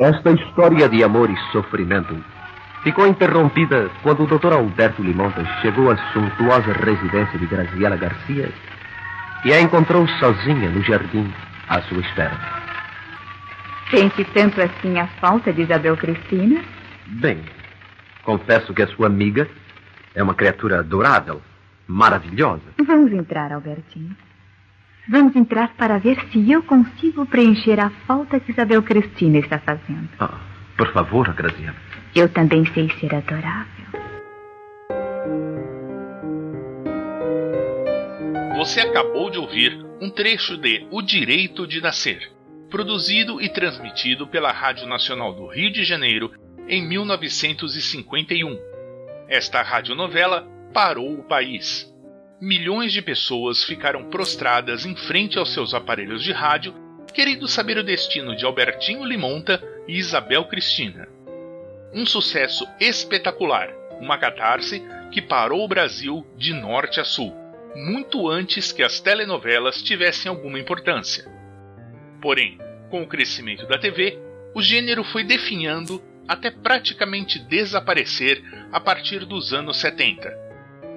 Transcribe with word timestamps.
Esta 0.00 0.30
história 0.30 0.88
de 0.88 1.04
amor 1.04 1.28
e 1.28 1.36
sofrimento 1.52 2.16
ficou 2.82 3.06
interrompida 3.06 3.90
quando 4.02 4.22
o 4.22 4.26
Dr. 4.26 4.54
Alberto 4.54 5.02
Limontas 5.02 5.46
chegou 5.60 5.90
à 5.90 5.96
suntuosa 6.14 6.72
residência 6.72 7.38
de 7.38 7.44
Graziela 7.44 7.98
Garcia 7.98 8.50
e 9.44 9.52
a 9.52 9.60
encontrou 9.60 10.08
sozinha 10.18 10.70
no 10.70 10.82
jardim 10.82 11.30
à 11.68 11.82
sua 11.82 12.00
espera. 12.00 12.32
Sente 13.90 14.24
tanto 14.32 14.62
assim 14.62 14.98
a 14.98 15.06
falta 15.20 15.52
de 15.52 15.60
Isabel 15.60 15.98
Cristina? 15.98 16.64
Bem, 17.06 17.42
confesso 18.22 18.72
que 18.72 18.80
a 18.80 18.86
sua 18.86 19.06
amiga 19.06 19.46
é 20.14 20.22
uma 20.22 20.32
criatura 20.32 20.78
adorável, 20.78 21.42
maravilhosa. 21.86 22.62
Vamos 22.86 23.12
entrar, 23.12 23.52
Albertinho. 23.52 24.16
Vamos 25.10 25.34
entrar 25.34 25.74
para 25.74 25.98
ver 25.98 26.24
se 26.30 26.52
eu 26.52 26.62
consigo 26.62 27.26
preencher 27.26 27.80
a 27.80 27.90
falta 28.06 28.38
que 28.38 28.52
Isabel 28.52 28.80
Cristina 28.80 29.38
está 29.38 29.58
fazendo. 29.58 30.08
Ah, 30.20 30.38
por 30.76 30.92
favor, 30.92 31.34
Graziela. 31.34 31.74
Eu 32.14 32.28
também 32.28 32.64
sei 32.72 32.88
ser 33.00 33.12
adorável. 33.16 33.86
Você 38.56 38.78
acabou 38.82 39.28
de 39.30 39.38
ouvir 39.38 39.84
um 40.00 40.10
trecho 40.10 40.56
de 40.56 40.86
O 40.92 41.02
Direito 41.02 41.66
de 41.66 41.80
Nascer, 41.80 42.30
produzido 42.70 43.40
e 43.42 43.48
transmitido 43.48 44.28
pela 44.28 44.52
Rádio 44.52 44.86
Nacional 44.86 45.34
do 45.34 45.48
Rio 45.48 45.72
de 45.72 45.82
Janeiro 45.82 46.30
em 46.68 46.86
1951. 46.86 48.56
Esta 49.28 49.60
radionovela 49.60 50.46
parou 50.72 51.14
o 51.14 51.24
país. 51.24 51.89
Milhões 52.40 52.90
de 52.90 53.02
pessoas 53.02 53.62
ficaram 53.62 54.08
prostradas 54.08 54.86
em 54.86 54.96
frente 54.96 55.38
aos 55.38 55.52
seus 55.52 55.74
aparelhos 55.74 56.24
de 56.24 56.32
rádio, 56.32 56.74
querendo 57.12 57.46
saber 57.46 57.76
o 57.76 57.84
destino 57.84 58.34
de 58.34 58.46
Albertinho 58.46 59.04
Limonta 59.04 59.62
e 59.86 59.98
Isabel 59.98 60.46
Cristina. 60.46 61.06
Um 61.92 62.06
sucesso 62.06 62.66
espetacular, 62.80 63.68
uma 64.00 64.16
catarse 64.16 64.82
que 65.12 65.20
parou 65.20 65.62
o 65.62 65.68
Brasil 65.68 66.26
de 66.34 66.54
norte 66.54 66.98
a 66.98 67.04
sul, 67.04 67.36
muito 67.76 68.26
antes 68.26 68.72
que 68.72 68.82
as 68.82 69.00
telenovelas 69.00 69.82
tivessem 69.82 70.30
alguma 70.30 70.58
importância. 70.58 71.30
Porém, 72.22 72.58
com 72.88 73.02
o 73.02 73.06
crescimento 73.06 73.66
da 73.66 73.76
TV, 73.76 74.18
o 74.54 74.62
gênero 74.62 75.04
foi 75.04 75.24
definhando 75.24 76.02
até 76.26 76.50
praticamente 76.50 77.38
desaparecer 77.38 78.42
a 78.72 78.80
partir 78.80 79.26
dos 79.26 79.52
anos 79.52 79.76
70. 79.76 80.32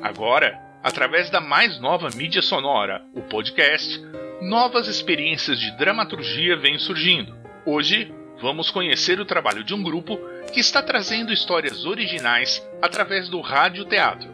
Agora, 0.02 0.63
através 0.84 1.30
da 1.30 1.40
mais 1.40 1.80
nova 1.80 2.10
mídia 2.14 2.42
sonora, 2.42 3.02
o 3.16 3.22
podcast, 3.22 4.04
novas 4.42 4.88
experiências 4.88 5.58
de 5.58 5.72
dramaturgia 5.78 6.58
vêm 6.58 6.78
surgindo. 6.78 7.34
Hoje, 7.66 8.14
vamos 8.42 8.70
conhecer 8.70 9.20
o 9.20 9.26
trabalho 9.26 9.64
de 9.64 9.74
um 9.74 9.82
grupo 9.82 10.20
que 10.52 10.60
está 10.60 10.84
trazendo 10.84 11.32
histórias 11.32 11.86
originais 11.86 12.62
através 12.82 13.30
do 13.30 13.40
rádio 13.40 13.86
teatro. 13.86 14.30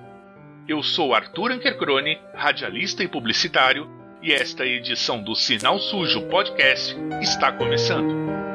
Eu 0.67 0.81
sou 0.81 1.13
Arthur 1.13 1.51
Ankercrone, 1.51 2.19
radialista 2.33 3.03
e 3.03 3.07
publicitário, 3.07 3.87
e 4.21 4.33
esta 4.33 4.65
edição 4.65 5.21
do 5.21 5.35
Sinal 5.35 5.79
Sujo 5.79 6.23
Podcast 6.23 6.95
está 7.21 7.51
começando. 7.51 8.48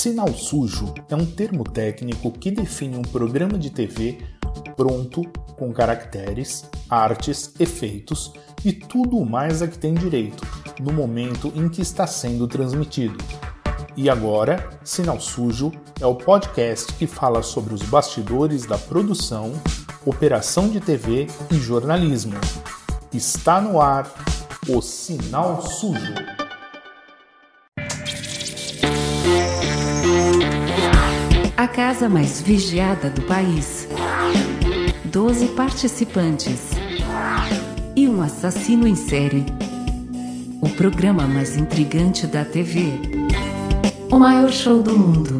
Sinal 0.00 0.32
sujo 0.32 0.94
é 1.10 1.14
um 1.14 1.26
termo 1.26 1.62
técnico 1.62 2.32
que 2.32 2.50
define 2.50 2.96
um 2.96 3.02
programa 3.02 3.58
de 3.58 3.68
TV 3.68 4.16
pronto 4.74 5.22
com 5.58 5.74
caracteres, 5.74 6.64
artes, 6.88 7.52
efeitos 7.60 8.32
e 8.64 8.72
tudo 8.72 9.18
o 9.18 9.26
mais 9.26 9.60
a 9.60 9.68
que 9.68 9.78
tem 9.78 9.92
direito 9.92 10.42
no 10.80 10.90
momento 10.90 11.52
em 11.54 11.68
que 11.68 11.82
está 11.82 12.06
sendo 12.06 12.48
transmitido. 12.48 13.18
E 13.94 14.08
agora, 14.08 14.70
Sinal 14.82 15.20
Sujo 15.20 15.70
é 16.00 16.06
o 16.06 16.14
podcast 16.14 16.94
que 16.94 17.06
fala 17.06 17.42
sobre 17.42 17.74
os 17.74 17.82
bastidores 17.82 18.64
da 18.64 18.78
produção, 18.78 19.52
operação 20.06 20.70
de 20.70 20.80
TV 20.80 21.26
e 21.52 21.56
jornalismo. 21.56 22.40
Está 23.12 23.60
no 23.60 23.78
ar 23.78 24.10
o 24.66 24.80
Sinal 24.80 25.60
Sujo. 25.60 26.39
A 31.60 31.68
casa 31.68 32.08
mais 32.08 32.40
vigiada 32.40 33.10
do 33.10 33.20
país. 33.20 33.86
12 35.04 35.48
participantes. 35.48 36.70
E 37.94 38.08
um 38.08 38.22
assassino 38.22 38.88
em 38.88 38.94
série. 38.94 39.44
O 40.62 40.70
programa 40.70 41.26
mais 41.26 41.58
intrigante 41.58 42.26
da 42.26 42.46
TV. 42.46 42.98
O 44.10 44.18
maior 44.18 44.50
show 44.50 44.82
do 44.82 44.98
mundo. 44.98 45.38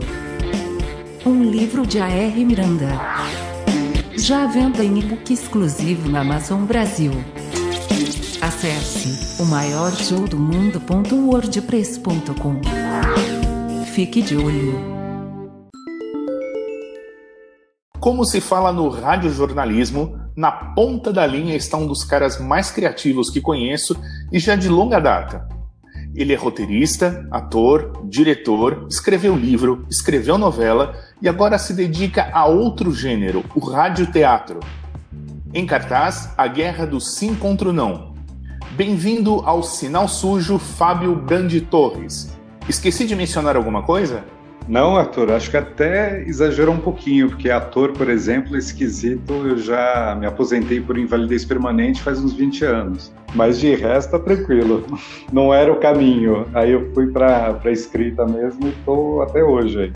Um 1.24 1.42
livro 1.42 1.86
de 1.86 1.98
A.R. 1.98 2.44
Miranda. 2.44 3.00
Já 4.14 4.44
à 4.44 4.46
venda 4.46 4.84
em 4.84 4.98
e-book 4.98 5.32
exclusivo 5.32 6.10
na 6.10 6.20
Amazon 6.20 6.64
Brasil. 6.64 7.12
Acesse 8.42 9.40
o 9.40 9.46
maior 9.46 9.90
show 9.92 10.28
do 10.28 10.38
mundo.wordpress.com. 10.38 12.60
Fique 13.94 14.20
de 14.20 14.36
olho. 14.36 14.99
Como 18.00 18.24
se 18.24 18.40
fala 18.40 18.72
no 18.72 18.88
radiojornalismo, 18.88 20.18
na 20.34 20.50
ponta 20.50 21.12
da 21.12 21.26
linha 21.26 21.54
está 21.54 21.76
um 21.76 21.86
dos 21.86 22.02
caras 22.02 22.40
mais 22.40 22.70
criativos 22.70 23.28
que 23.28 23.42
conheço 23.42 23.94
e 24.32 24.38
já 24.38 24.56
de 24.56 24.70
longa 24.70 24.98
data. 24.98 25.46
Ele 26.14 26.32
é 26.32 26.36
roteirista, 26.36 27.28
ator, 27.30 28.02
diretor, 28.06 28.86
escreveu 28.88 29.36
livro, 29.36 29.84
escreveu 29.90 30.38
novela 30.38 30.94
e 31.20 31.28
agora 31.28 31.58
se 31.58 31.74
dedica 31.74 32.30
a 32.32 32.46
outro 32.46 32.90
gênero, 32.90 33.44
o 33.54 33.60
radioteatro. 33.60 34.60
Em 35.52 35.66
cartaz, 35.66 36.32
A 36.38 36.46
Guerra 36.46 36.86
do 36.86 37.02
Sim 37.02 37.34
contra 37.34 37.68
o 37.68 37.72
Não. 37.72 38.14
Bem-vindo 38.70 39.42
ao 39.44 39.62
Sinal 39.62 40.08
Sujo, 40.08 40.58
Fábio 40.58 41.14
Brandi 41.14 41.60
Torres. 41.60 42.34
Esqueci 42.66 43.06
de 43.06 43.14
mencionar 43.14 43.56
alguma 43.56 43.82
coisa? 43.82 44.24
Não, 44.70 44.96
Arthur, 44.96 45.32
acho 45.32 45.50
que 45.50 45.56
até 45.56 46.22
exagerou 46.28 46.72
um 46.72 46.78
pouquinho, 46.78 47.28
porque 47.28 47.50
ator, 47.50 47.90
por 47.90 48.08
exemplo, 48.08 48.56
esquisito, 48.56 49.32
eu 49.32 49.58
já 49.58 50.16
me 50.16 50.26
aposentei 50.26 50.80
por 50.80 50.96
invalidez 50.96 51.44
permanente 51.44 52.00
faz 52.00 52.20
uns 52.20 52.34
20 52.34 52.64
anos. 52.66 53.12
Mas 53.34 53.58
de 53.58 53.74
resto, 53.74 54.12
tá 54.12 54.20
tranquilo. 54.20 54.86
Não 55.32 55.52
era 55.52 55.72
o 55.72 55.80
caminho. 55.80 56.46
Aí 56.54 56.70
eu 56.70 56.88
fui 56.94 57.08
para 57.08 57.58
escrita 57.66 58.24
mesmo 58.24 58.68
e 58.68 58.70
estou 58.70 59.22
até 59.22 59.42
hoje 59.42 59.80
aí. 59.80 59.92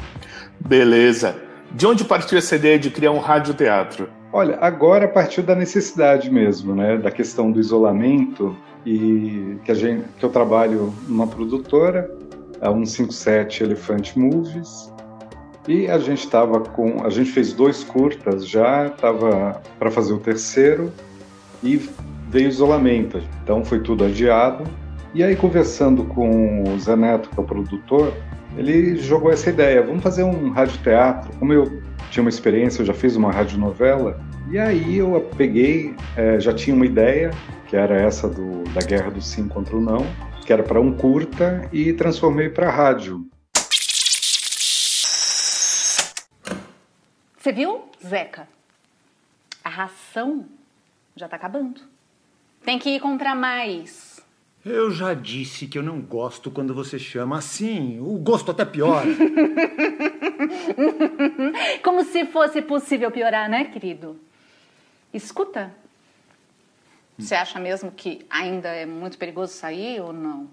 Beleza. 0.59 1.37
De 1.71 1.87
onde 1.87 2.05
partiu 2.05 2.37
essa 2.37 2.57
ideia 2.57 2.77
de 2.77 2.91
criar 2.91 3.13
um 3.13 3.21
radioteatro? 3.21 4.09
Olha, 4.33 4.59
agora 4.61 5.07
partiu 5.07 5.45
da 5.45 5.55
necessidade 5.55 6.29
mesmo, 6.29 6.75
né? 6.75 6.97
Da 6.97 7.13
questão 7.13 7.53
do 7.53 7.61
isolamento 7.61 8.57
e 8.85 9.57
que, 9.65 9.71
a 9.71 9.75
gente, 9.75 10.03
que 10.19 10.25
eu 10.25 10.31
trabalho 10.31 10.93
numa 11.07 11.29
produtora 11.29 12.11
a 12.65 12.73
157 12.73 13.63
Elephant 13.63 14.17
Movies. 14.17 14.93
E 15.69 15.87
a 15.89 15.99
gente 15.99 16.25
estava 16.25 16.61
com. 16.61 17.05
A 17.05 17.11
gente 17.11 17.31
fez 17.31 17.53
dois 17.53 17.85
curtas 17.85 18.49
já, 18.49 18.87
estava 18.87 19.63
para 19.79 19.91
fazer 19.91 20.13
o 20.13 20.19
terceiro 20.19 20.93
e 21.63 21.77
veio 22.29 22.49
isolamento. 22.49 23.23
Então 23.43 23.65
foi 23.65 23.81
tudo 23.81 24.05
adiado. 24.05 24.65
E 25.15 25.23
aí, 25.23 25.37
conversando 25.37 26.05
com 26.05 26.65
o 26.65 26.79
Zé 26.79 26.97
Neto, 26.97 27.31
que 27.31 27.39
é 27.39 27.43
o 27.43 27.47
produtor, 27.47 28.13
ele 28.57 28.97
jogou 28.97 29.31
essa 29.31 29.49
ideia: 29.49 29.83
vamos 29.83 30.03
fazer 30.03 30.23
um 30.23 30.51
radioteatro. 30.51 31.31
Como 31.39 31.53
eu 31.53 31.81
tinha 32.11 32.23
uma 32.23 32.31
experiência, 32.31 32.83
eu 32.83 32.87
já 32.87 32.95
fiz 32.95 33.17
uma 33.17 33.33
radionovela. 33.33 34.21
E 34.51 34.59
aí 34.59 34.99
eu 34.99 35.19
peguei, 35.37 35.95
é, 36.17 36.39
já 36.39 36.53
tinha 36.53 36.77
uma 36.77 36.85
ideia, 36.85 37.31
que 37.67 37.77
era 37.77 37.97
essa 37.97 38.29
do, 38.29 38.65
da 38.75 38.83
guerra 38.83 39.11
do 39.11 39.23
sim 39.23 39.49
contra 39.49 39.75
o 39.75 39.81
não 39.81 40.05
que 40.45 40.53
era 40.53 40.63
para 40.63 40.81
um 40.81 40.97
curta, 40.97 41.69
e 41.73 41.93
transformei 41.93 42.51
para 42.51 42.71
rádio. 42.71 43.27
Você 47.39 47.53
viu, 47.53 47.85
Zeca? 48.07 48.49
A 49.63 49.69
ração 49.69 50.47
já 51.17 51.27
está 51.27 51.37
acabando. 51.37 51.81
Tem 52.65 52.79
que 52.79 52.91
ir 52.91 53.01
comprar 53.01 53.35
mais. 53.35 54.23
Eu 54.65 54.91
já 54.91 55.13
disse 55.13 55.67
que 55.67 55.77
eu 55.77 55.83
não 55.83 56.01
gosto 56.01 56.51
quando 56.51 56.75
você 56.75 56.99
chama 56.99 57.37
assim. 57.37 58.01
O 58.01 58.19
gosto 58.19 58.51
até 58.51 58.65
piora. 58.65 59.07
Como 61.85 62.03
se 62.05 62.25
fosse 62.25 62.63
possível 62.63 63.11
piorar, 63.11 63.49
né, 63.49 63.65
querido? 63.65 64.19
Escuta, 65.13 65.71
você 67.19 67.35
acha 67.35 67.61
mesmo 67.61 67.93
que 67.93 68.27
ainda 68.29 68.69
é 68.69 68.85
muito 68.85 69.17
perigoso 69.17 69.53
sair 69.53 70.01
ou 70.01 70.13
não? 70.13 70.49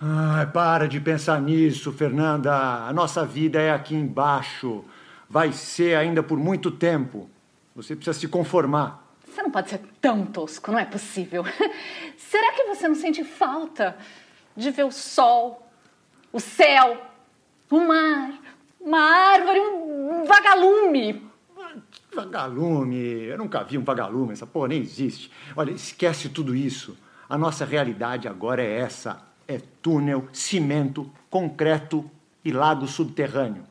Ai, 0.00 0.46
para 0.46 0.88
de 0.88 0.98
pensar 1.00 1.40
nisso, 1.40 1.92
Fernanda. 1.92 2.52
A 2.52 2.92
nossa 2.92 3.24
vida 3.24 3.60
é 3.60 3.70
aqui 3.70 3.94
embaixo. 3.94 4.84
vai 5.28 5.52
ser 5.52 5.94
ainda 5.94 6.22
por 6.22 6.38
muito 6.38 6.70
tempo. 6.70 7.28
Você 7.76 7.94
precisa 7.94 8.18
se 8.18 8.26
conformar. 8.26 9.06
Você 9.24 9.42
não 9.42 9.50
pode 9.50 9.70
ser 9.70 9.80
tão 10.00 10.26
tosco, 10.26 10.72
não 10.72 10.78
é 10.78 10.84
possível. 10.84 11.44
Será 12.18 12.52
que 12.52 12.64
você 12.64 12.88
não 12.88 12.96
sente 12.96 13.22
falta 13.22 13.96
de 14.56 14.70
ver 14.72 14.84
o 14.84 14.90
sol, 14.90 15.70
o 16.32 16.40
céu, 16.40 17.00
o 17.70 17.78
mar, 17.78 18.32
uma 18.80 19.00
árvore, 19.00 19.60
um 19.60 20.24
vagalume? 20.24 21.29
Vagalume, 22.14 23.24
eu 23.24 23.38
nunca 23.38 23.62
vi 23.62 23.78
um 23.78 23.84
vagalume, 23.84 24.32
essa 24.32 24.46
porra 24.46 24.68
nem 24.68 24.80
existe. 24.80 25.30
Olha, 25.56 25.70
esquece 25.70 26.28
tudo 26.28 26.54
isso. 26.56 26.96
A 27.28 27.38
nossa 27.38 27.64
realidade 27.64 28.26
agora 28.26 28.62
é 28.62 28.78
essa: 28.78 29.22
é 29.46 29.60
túnel, 29.80 30.28
cimento, 30.32 31.10
concreto 31.30 32.10
e 32.44 32.50
lago 32.50 32.86
subterrâneo. 32.86 33.64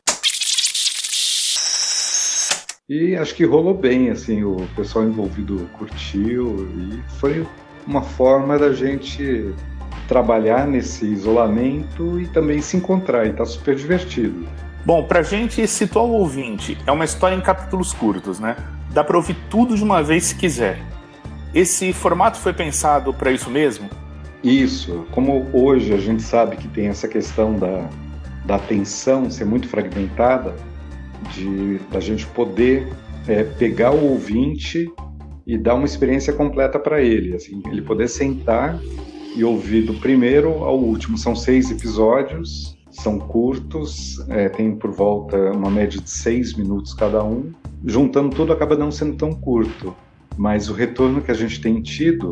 E 2.88 3.14
acho 3.14 3.34
que 3.34 3.44
rolou 3.44 3.74
bem, 3.74 4.10
assim, 4.10 4.42
o 4.42 4.66
pessoal 4.74 5.04
envolvido 5.04 5.68
curtiu 5.78 6.68
e 6.76 7.00
foi 7.20 7.46
uma 7.86 8.02
forma 8.02 8.58
da 8.58 8.72
gente 8.72 9.54
trabalhar 10.08 10.66
nesse 10.66 11.06
isolamento 11.06 12.20
e 12.20 12.26
também 12.26 12.60
se 12.60 12.76
encontrar, 12.76 13.26
e 13.26 13.32
tá 13.32 13.44
super 13.44 13.76
divertido. 13.76 14.44
Bom, 14.84 15.04
pra 15.04 15.22
gente 15.22 15.66
situar 15.66 16.04
o 16.04 16.12
ouvinte, 16.12 16.76
é 16.86 16.92
uma 16.92 17.04
história 17.04 17.34
em 17.34 17.40
capítulos 17.40 17.92
curtos, 17.92 18.40
né? 18.40 18.56
Dá 18.92 19.04
pra 19.04 19.16
ouvir 19.16 19.36
tudo 19.50 19.76
de 19.76 19.84
uma 19.84 20.02
vez 20.02 20.24
se 20.24 20.34
quiser. 20.34 20.82
Esse 21.54 21.92
formato 21.92 22.38
foi 22.38 22.52
pensado 22.52 23.12
para 23.12 23.30
isso 23.30 23.50
mesmo? 23.50 23.90
Isso. 24.42 25.06
Como 25.10 25.46
hoje 25.52 25.92
a 25.92 25.98
gente 25.98 26.22
sabe 26.22 26.56
que 26.56 26.66
tem 26.68 26.86
essa 26.86 27.06
questão 27.06 27.54
da, 27.56 27.88
da 28.46 28.56
atenção 28.56 29.30
ser 29.30 29.44
muito 29.44 29.68
fragmentada, 29.68 30.54
de 31.34 31.78
da 31.90 32.00
gente 32.00 32.26
poder 32.28 32.88
é, 33.28 33.44
pegar 33.44 33.90
o 33.90 34.12
ouvinte 34.12 34.90
e 35.46 35.58
dar 35.58 35.74
uma 35.74 35.84
experiência 35.84 36.32
completa 36.32 36.78
para 36.78 37.02
ele, 37.02 37.34
assim, 37.34 37.62
ele 37.66 37.82
poder 37.82 38.08
sentar 38.08 38.78
e 39.36 39.44
ouvir 39.44 39.82
do 39.82 39.94
primeiro 39.94 40.64
ao 40.64 40.78
último. 40.78 41.18
São 41.18 41.36
seis 41.36 41.70
episódios, 41.70 42.76
são 42.90 43.18
curtos, 43.18 44.24
é, 44.28 44.48
tem 44.48 44.74
por 44.74 44.90
volta 44.90 45.36
uma 45.52 45.70
média 45.70 46.00
de 46.00 46.10
seis 46.10 46.54
minutos 46.54 46.94
cada 46.94 47.22
um. 47.22 47.52
Juntando 47.84 48.34
tudo 48.34 48.52
acaba 48.52 48.76
não 48.76 48.90
sendo 48.90 49.16
tão 49.16 49.32
curto, 49.32 49.94
mas 50.36 50.68
o 50.68 50.74
retorno 50.74 51.22
que 51.22 51.30
a 51.30 51.34
gente 51.34 51.60
tem 51.60 51.80
tido 51.80 52.30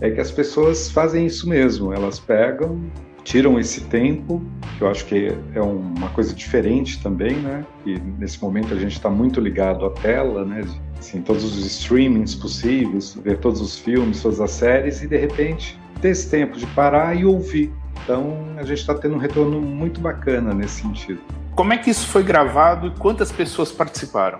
é 0.00 0.10
que 0.10 0.20
as 0.20 0.30
pessoas 0.30 0.90
fazem 0.90 1.26
isso 1.26 1.48
mesmo, 1.48 1.92
elas 1.92 2.18
pegam 2.18 2.80
tiram 3.28 3.60
esse 3.60 3.82
tempo, 3.82 4.42
que 4.78 4.82
eu 4.82 4.88
acho 4.88 5.04
que 5.04 5.30
é 5.54 5.60
uma 5.60 6.08
coisa 6.10 6.34
diferente 6.34 7.02
também, 7.02 7.36
né? 7.36 7.62
E 7.84 7.98
nesse 8.18 8.40
momento 8.40 8.72
a 8.72 8.78
gente 8.78 8.92
está 8.92 9.10
muito 9.10 9.38
ligado 9.38 9.84
à 9.84 9.90
tela, 9.90 10.46
né? 10.46 10.64
Assim, 10.98 11.20
todos 11.20 11.44
os 11.44 11.66
streamings 11.66 12.34
possíveis, 12.34 13.14
ver 13.22 13.36
todos 13.38 13.60
os 13.60 13.78
filmes, 13.78 14.22
todas 14.22 14.40
as 14.40 14.52
séries 14.52 15.02
e 15.02 15.06
de 15.06 15.18
repente 15.18 15.78
ter 16.00 16.08
esse 16.08 16.30
tempo 16.30 16.56
de 16.56 16.66
parar 16.68 17.14
e 17.14 17.26
ouvir. 17.26 17.70
Então 18.02 18.54
a 18.56 18.62
gente 18.62 18.78
está 18.78 18.94
tendo 18.94 19.14
um 19.14 19.18
retorno 19.18 19.60
muito 19.60 20.00
bacana 20.00 20.54
nesse 20.54 20.82
sentido. 20.82 21.20
Como 21.54 21.72
é 21.72 21.78
que 21.78 21.90
isso 21.90 22.06
foi 22.06 22.22
gravado 22.22 22.86
e 22.86 22.90
quantas 22.92 23.32
pessoas 23.32 23.72
participaram? 23.72 24.38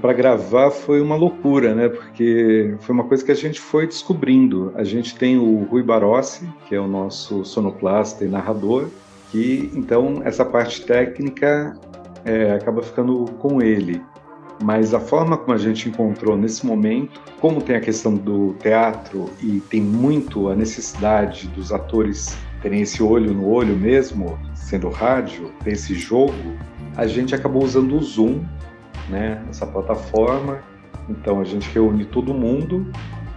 Para 0.00 0.14
gravar 0.14 0.70
foi 0.70 1.02
uma 1.02 1.16
loucura, 1.16 1.74
né? 1.74 1.90
Porque 1.90 2.74
foi 2.80 2.94
uma 2.94 3.04
coisa 3.04 3.22
que 3.22 3.30
a 3.30 3.34
gente 3.34 3.60
foi 3.60 3.86
descobrindo. 3.86 4.72
A 4.74 4.82
gente 4.82 5.14
tem 5.14 5.36
o 5.36 5.64
Rui 5.64 5.82
Barossi, 5.82 6.48
que 6.66 6.74
é 6.74 6.80
o 6.80 6.88
nosso 6.88 7.44
sonoplasta 7.44 8.24
e 8.24 8.28
narrador, 8.28 8.88
que 9.30 9.70
então 9.74 10.22
essa 10.24 10.46
parte 10.46 10.80
técnica 10.86 11.78
é, 12.24 12.52
acaba 12.52 12.82
ficando 12.82 13.26
com 13.38 13.60
ele. 13.60 14.00
Mas 14.62 14.94
a 14.94 15.00
forma 15.00 15.36
como 15.36 15.52
a 15.52 15.58
gente 15.58 15.90
encontrou 15.90 16.38
nesse 16.38 16.64
momento, 16.64 17.20
como 17.38 17.60
tem 17.60 17.76
a 17.76 17.80
questão 17.80 18.14
do 18.14 18.54
teatro 18.54 19.28
e 19.42 19.60
tem 19.60 19.82
muito 19.82 20.48
a 20.48 20.56
necessidade 20.56 21.48
dos 21.48 21.70
atores 21.70 22.34
terem 22.66 22.80
esse 22.80 23.00
olho 23.00 23.32
no 23.32 23.46
olho 23.46 23.76
mesmo, 23.76 24.36
sendo 24.52 24.88
rádio, 24.88 25.52
tem 25.62 25.74
esse 25.74 25.94
jogo, 25.94 26.34
a 26.96 27.06
gente 27.06 27.32
acabou 27.32 27.62
usando 27.62 27.96
o 27.96 28.02
Zoom 28.02 28.44
né, 29.08 29.40
essa 29.48 29.64
plataforma. 29.64 30.58
Então 31.08 31.40
a 31.40 31.44
gente 31.44 31.70
reúne 31.70 32.04
todo 32.04 32.34
mundo 32.34 32.90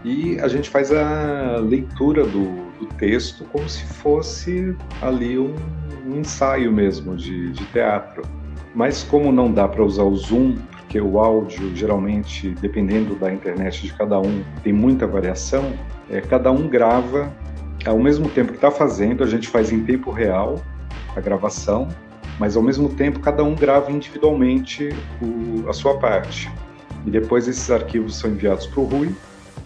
e 0.04 0.40
a 0.40 0.48
gente 0.48 0.68
faz 0.68 0.92
a 0.92 1.58
leitura 1.58 2.26
do, 2.26 2.72
do 2.80 2.88
texto 2.98 3.46
como 3.52 3.70
se 3.70 3.86
fosse 3.86 4.76
ali 5.00 5.38
um, 5.38 5.54
um 6.08 6.18
ensaio 6.18 6.72
mesmo 6.72 7.16
de, 7.16 7.52
de, 7.52 7.64
teatro. 7.66 8.24
Mas 8.74 9.04
como 9.04 9.31
não 9.31 9.54
dá 9.54 9.68
para 9.68 9.84
usar 9.84 10.06
o 10.06 10.16
Zoom, 10.16 10.56
porque 10.80 11.00
o 11.00 11.20
áudio 11.20 11.76
geralmente, 11.76 12.50
dependendo 12.60 13.14
da 13.14 13.31
internet 13.31 13.84
de 13.84 13.94
cada 13.94 14.20
um, 14.20 14.44
tem 14.64 14.74
muita 14.74 15.06
variação, 15.06 15.72
é, 16.10 16.20
cada 16.20 16.52
um 16.52 16.68
grava 16.68 17.31
ao 17.86 18.00
mesmo 18.00 18.30
tempo 18.30 18.52
que 18.52 18.58
está 18.58 18.72
fazendo, 18.72 19.24
a 19.24 19.28
gente 19.28 19.48
faz 19.48 19.72
em 19.72 19.84
tempo 19.84 20.12
real 20.12 20.62
a 21.16 21.22
gravação 21.22 21.88
mas 22.40 22.56
ao 22.56 22.64
mesmo 22.64 22.90
tempo 22.90 23.20
cada 23.20 23.44
um 23.44 23.54
grava 23.54 23.92
individualmente 23.92 24.90
o, 25.22 25.70
a 25.70 25.74
sua 25.74 26.00
parte. 26.00 26.50
E 27.06 27.12
depois 27.12 27.48
esses 27.48 27.70
arquivos 27.70 28.16
são 28.16 28.31
enviados 28.31 28.66
para 28.66 28.80
o 28.80 28.86
Rui, 28.86 29.14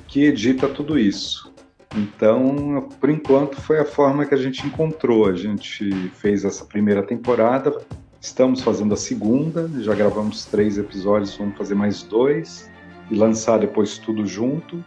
que 0.08 0.26
edita 0.26 0.68
tudo 0.68 0.98
isso. 0.98 1.54
Então, 1.96 2.90
por 3.00 3.12
enquanto, 3.12 3.62
foi 3.62 3.80
a 3.80 3.86
forma 3.86 4.26
que 4.26 4.34
a 4.34 4.38
gente 4.38 4.66
encontrou. 4.66 5.28
A 5.28 5.36
gente 5.36 6.10
fez 6.16 6.44
essa 6.44 6.66
primeira 6.66 7.04
temporada, 7.04 7.78
estamos 8.20 8.62
fazendo 8.62 8.96
a 8.96 8.98
segunda, 8.98 9.70
já 9.80 9.94
gravamos 9.94 10.46
três 10.46 10.78
episódios, 10.80 11.38
vamos 11.38 11.56
fazer 11.56 11.76
mais 11.76 12.02
dois 12.02 12.72
e 13.12 13.16
lançar 13.16 13.60
depois 13.60 14.00
tudo 14.00 14.26
junto 14.26 14.84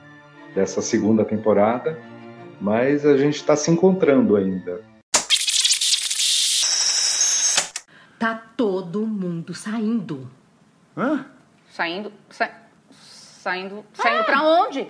dessa 0.53 0.83
segunda 0.83 1.25
temporada. 1.25 1.97
Mas 2.61 3.05
a 3.05 3.17
gente 3.17 3.37
está 3.37 3.55
se 3.55 3.71
encontrando 3.71 4.37
ainda. 4.37 4.83
Tá 8.19 8.43
todo 8.57 9.07
mundo 9.07 9.55
saindo. 9.55 10.31
Hã? 10.97 11.27
Saindo. 11.71 12.13
Sa... 12.31 12.51
Saindo. 12.91 13.85
Saindo 13.93 14.21
ah. 14.21 14.25
pra 14.25 14.43
onde? 14.43 14.89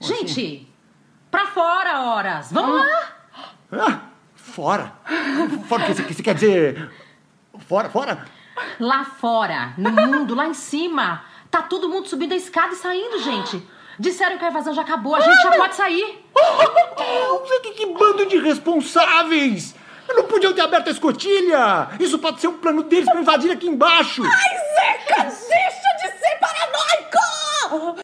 Gente, 0.00 0.30
assim? 0.30 0.66
pra 1.30 1.46
fora, 1.46 2.00
horas. 2.00 2.50
Vamos 2.50 2.80
ah. 2.80 2.84
lá. 3.70 3.86
Ah, 3.86 4.00
fora? 4.34 4.92
Fora 5.68 5.82
o 5.82 5.86
que 5.86 6.14
você 6.14 6.22
quer 6.22 6.34
dizer? 6.34 6.90
Fora, 7.58 7.90
fora? 7.90 8.24
Lá 8.80 9.04
fora, 9.04 9.74
no 9.76 9.90
mundo, 9.90 10.34
lá 10.34 10.46
em 10.46 10.54
cima. 10.54 11.24
Tá 11.50 11.62
todo 11.62 11.88
mundo 11.88 12.08
subindo 12.08 12.32
a 12.32 12.36
escada 12.36 12.72
e 12.72 12.76
saindo, 12.76 13.18
gente. 13.20 13.62
Disseram 13.98 14.38
que 14.38 14.44
a 14.44 14.50
invasão 14.50 14.72
já 14.72 14.82
acabou, 14.82 15.14
a 15.14 15.20
gente 15.20 15.42
já 15.42 15.52
pode 15.52 15.74
sair. 15.74 16.24
Que, 17.62 17.72
que 17.72 17.86
bando 17.86 18.26
de 18.26 18.36
irresponsáveis! 18.36 19.74
Não 20.08 20.24
podiam 20.24 20.52
ter 20.52 20.62
aberto 20.62 20.88
a 20.88 20.90
escotilha! 20.90 21.88
Isso 22.00 22.18
pode 22.18 22.40
ser 22.40 22.48
um 22.48 22.58
plano 22.58 22.82
deles 22.82 23.06
para 23.06 23.20
invadir 23.20 23.50
aqui 23.50 23.68
embaixo! 23.68 24.22
Ai, 24.24 24.56
Zeca, 24.74 25.24
deixa 25.24 25.96
de 25.96 26.18
ser 26.18 26.38
paranoico! 26.40 28.00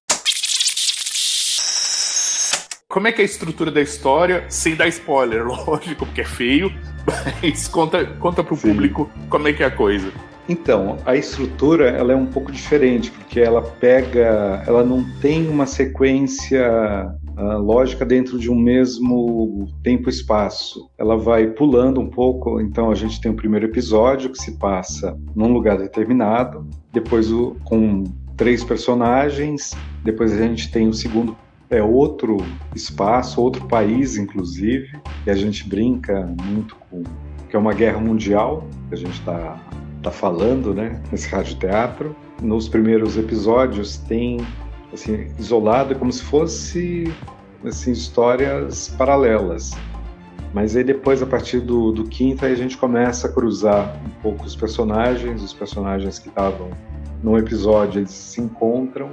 Como 2.89 3.09
é 3.09 3.13
que 3.13 3.23
é 3.23 3.25
a 3.25 3.27
estrutura 3.27 3.71
da 3.71 3.81
história, 3.81 4.45
sem 4.49 4.77
dar 4.77 4.87
spoiler, 4.89 5.43
lógico, 5.49 6.07
porque 6.07 6.21
é 6.21 6.25
feio, 6.25 6.73
mas 7.43 7.67
conta, 7.67 8.05
conta 8.21 8.45
pro 8.45 8.55
Sim. 8.57 8.69
público 8.69 9.11
como 9.29 9.49
é 9.49 9.53
que 9.53 9.63
é 9.63 9.67
a 9.67 9.71
coisa. 9.71 10.13
Então, 10.49 10.99
a 11.07 11.17
estrutura 11.17 11.89
ela 11.89 12.13
é 12.13 12.17
um 12.17 12.27
pouco 12.27 12.53
diferente, 12.53 13.11
porque 13.11 13.41
ela 13.41 13.63
pega, 13.63 14.63
ela 14.67 14.85
não 14.85 15.03
tem 15.21 15.49
uma 15.49 15.67
sequência 15.67 17.11
lógica 17.37 18.05
dentro 18.05 18.39
de 18.39 18.51
um 18.51 18.55
mesmo 18.55 19.69
tempo-espaço. 19.83 20.91
Ela 20.99 21.17
vai 21.17 21.49
pulando 21.49 22.01
um 22.01 22.09
pouco, 22.09 22.61
então 22.61 22.91
a 22.91 22.95
gente 22.95 23.21
tem 23.21 23.31
o 23.31 23.35
primeiro 23.35 23.67
episódio 23.67 24.31
que 24.31 24.39
se 24.39 24.59
passa 24.59 25.19
num 25.35 25.53
lugar 25.53 25.79
determinado, 25.79 26.67
depois 26.93 27.31
o, 27.31 27.57
com 27.65 28.05
três 28.37 28.65
personagens, 28.65 29.73
depois 30.03 30.33
a 30.33 30.37
gente 30.37 30.71
tem 30.71 30.89
o 30.89 30.95
segundo 30.95 31.37
é 31.71 31.83
outro 31.83 32.37
espaço, 32.75 33.41
outro 33.41 33.67
país, 33.67 34.17
inclusive, 34.17 34.93
e 35.27 35.31
a 35.31 35.35
gente 35.35 35.69
brinca 35.69 36.25
muito 36.43 36.77
com 36.89 37.03
que 37.49 37.57
é 37.57 37.59
uma 37.59 37.73
guerra 37.73 38.01
mundial 38.01 38.67
que 38.89 38.95
a 38.95 38.99
gente 38.99 39.19
está 39.19 39.61
tá 40.03 40.11
falando, 40.11 40.75
né, 40.75 41.01
nesse 41.11 41.29
rádio 41.29 41.57
teatro. 41.57 42.15
Nos 42.43 42.69
primeiros 42.69 43.17
episódios 43.17 43.97
tem 43.97 44.39
assim 44.95 45.27
isolado 45.39 45.95
como 45.97 46.13
se 46.13 46.23
fosse 46.23 47.13
assim 47.65 47.93
histórias 47.93 48.89
paralelas. 48.97 49.73
Mas 50.53 50.77
aí 50.77 50.85
depois, 50.85 51.21
a 51.21 51.27
partir 51.27 51.59
do, 51.59 51.91
do 51.91 52.05
quinto, 52.05 52.45
aí 52.45 52.53
a 52.53 52.57
gente 52.57 52.77
começa 52.79 53.27
a 53.27 53.33
cruzar 53.33 54.01
um 54.07 54.23
pouco 54.23 54.45
os 54.45 54.55
personagens, 54.55 55.43
os 55.43 55.53
personagens 55.53 56.19
que 56.21 56.29
estavam 56.29 56.71
num 57.23 57.37
episódio, 57.37 58.01
eles 58.01 58.13
se 58.13 58.41
encontram 58.41 59.11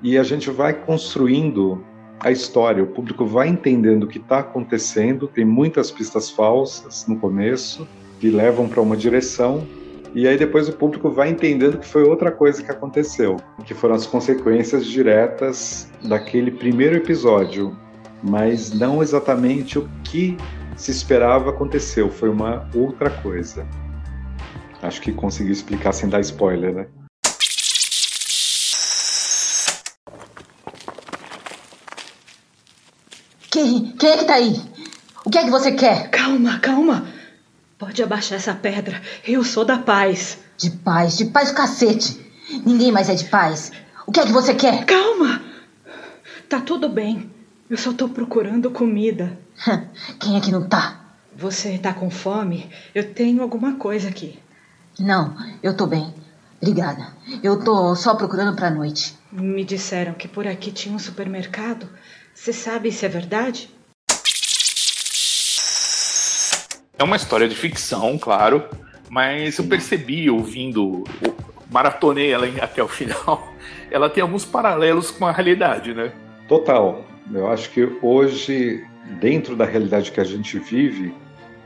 e 0.00 0.16
a 0.16 0.22
gente 0.22 0.50
vai 0.50 0.72
construindo 0.72 1.82
a 2.20 2.30
história, 2.30 2.82
o 2.82 2.86
público 2.86 3.26
vai 3.26 3.48
entendendo 3.48 4.04
o 4.04 4.06
que 4.06 4.18
está 4.18 4.38
acontecendo, 4.38 5.26
tem 5.26 5.44
muitas 5.44 5.90
pistas 5.90 6.30
falsas 6.30 7.06
no 7.08 7.16
começo 7.16 7.86
que 8.20 8.30
levam 8.30 8.68
para 8.68 8.80
uma 8.80 8.96
direção 8.96 9.66
E 10.14 10.28
aí 10.28 10.38
depois 10.38 10.68
o 10.68 10.72
público 10.72 11.10
vai 11.10 11.28
entendendo 11.28 11.76
que 11.76 11.88
foi 11.88 12.04
outra 12.04 12.30
coisa 12.30 12.62
que 12.62 12.70
aconteceu, 12.70 13.36
que 13.64 13.74
foram 13.74 13.96
as 13.96 14.06
consequências 14.06 14.86
diretas 14.86 15.90
daquele 16.04 16.52
primeiro 16.52 16.94
episódio, 16.94 17.76
mas 18.22 18.72
não 18.72 19.02
exatamente 19.02 19.76
o 19.76 19.90
que 20.04 20.36
se 20.76 20.92
esperava 20.92 21.50
aconteceu, 21.50 22.08
foi 22.10 22.28
uma 22.28 22.68
outra 22.72 23.10
coisa. 23.10 23.66
Acho 24.80 25.00
que 25.00 25.12
consegui 25.12 25.50
explicar 25.50 25.92
sem 25.92 26.08
dar 26.08 26.20
spoiler, 26.20 26.72
né? 26.72 26.86
Quem, 33.50 33.96
quem 33.96 34.10
é 34.10 34.16
que 34.18 34.24
tá 34.26 34.34
aí? 34.34 34.62
O 35.24 35.30
que 35.30 35.38
é 35.38 35.44
que 35.44 35.50
você 35.50 35.72
quer? 35.72 36.08
Calma, 36.10 36.60
calma. 36.60 37.13
Pode 37.84 38.02
abaixar 38.02 38.38
essa 38.38 38.54
pedra. 38.54 38.98
Eu 39.28 39.44
sou 39.44 39.62
da 39.62 39.76
paz. 39.76 40.38
De 40.56 40.70
paz, 40.70 41.18
de 41.18 41.26
paz 41.26 41.50
o 41.50 41.54
cacete. 41.54 42.18
Ninguém 42.64 42.90
mais 42.90 43.10
é 43.10 43.14
de 43.14 43.26
paz. 43.26 43.70
O 44.06 44.10
que 44.10 44.20
é 44.20 44.24
que 44.24 44.32
você 44.32 44.54
quer? 44.54 44.86
Calma. 44.86 45.42
Tá 46.48 46.62
tudo 46.62 46.88
bem. 46.88 47.30
Eu 47.68 47.76
só 47.76 47.92
tô 47.92 48.08
procurando 48.08 48.70
comida. 48.70 49.38
Quem 50.18 50.34
é 50.34 50.40
que 50.40 50.50
não 50.50 50.66
tá? 50.66 50.98
Você 51.36 51.76
tá 51.76 51.92
com 51.92 52.08
fome? 52.08 52.70
Eu 52.94 53.12
tenho 53.12 53.42
alguma 53.42 53.74
coisa 53.74 54.08
aqui. 54.08 54.38
Não, 54.98 55.36
eu 55.62 55.76
tô 55.76 55.86
bem. 55.86 56.14
Obrigada. 56.62 57.08
Eu 57.42 57.62
tô 57.62 57.94
só 57.94 58.14
procurando 58.14 58.56
pra 58.56 58.70
noite. 58.70 59.14
Me 59.30 59.62
disseram 59.62 60.14
que 60.14 60.26
por 60.26 60.46
aqui 60.46 60.72
tinha 60.72 60.94
um 60.94 60.98
supermercado. 60.98 61.86
Você 62.34 62.50
sabe 62.50 62.90
se 62.90 63.04
é 63.04 63.10
verdade? 63.10 63.68
É 66.98 67.02
uma 67.02 67.16
história 67.16 67.48
de 67.48 67.56
ficção, 67.56 68.16
claro, 68.16 68.64
mas 69.10 69.58
eu 69.58 69.64
percebi 69.64 70.30
ouvindo, 70.30 71.02
maratonei 71.70 72.32
ela 72.32 72.46
até 72.60 72.82
o 72.82 72.88
final, 72.88 73.52
ela 73.90 74.08
tem 74.08 74.22
alguns 74.22 74.44
paralelos 74.44 75.10
com 75.10 75.26
a 75.26 75.32
realidade, 75.32 75.92
né? 75.92 76.12
Total. 76.48 77.04
Eu 77.32 77.48
acho 77.48 77.70
que 77.70 77.88
hoje, 78.02 78.84
dentro 79.20 79.56
da 79.56 79.64
realidade 79.64 80.12
que 80.12 80.20
a 80.20 80.24
gente 80.24 80.58
vive, 80.58 81.12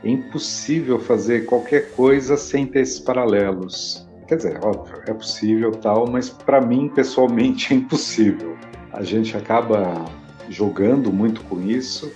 é 0.03 0.09
impossível 0.09 0.99
fazer 0.99 1.45
qualquer 1.45 1.91
coisa 1.91 2.37
sem 2.37 2.65
ter 2.65 2.81
esses 2.81 2.99
paralelos. 2.99 4.07
Quer 4.27 4.37
dizer, 4.37 4.59
óbvio, 4.63 5.01
é 5.07 5.13
possível 5.13 5.71
tal, 5.71 6.07
mas 6.07 6.29
para 6.29 6.61
mim, 6.61 6.89
pessoalmente, 6.89 7.73
é 7.73 7.77
impossível. 7.77 8.57
A 8.93 9.03
gente 9.03 9.35
acaba 9.35 10.05
jogando 10.49 11.11
muito 11.11 11.41
com 11.41 11.61
isso. 11.61 12.11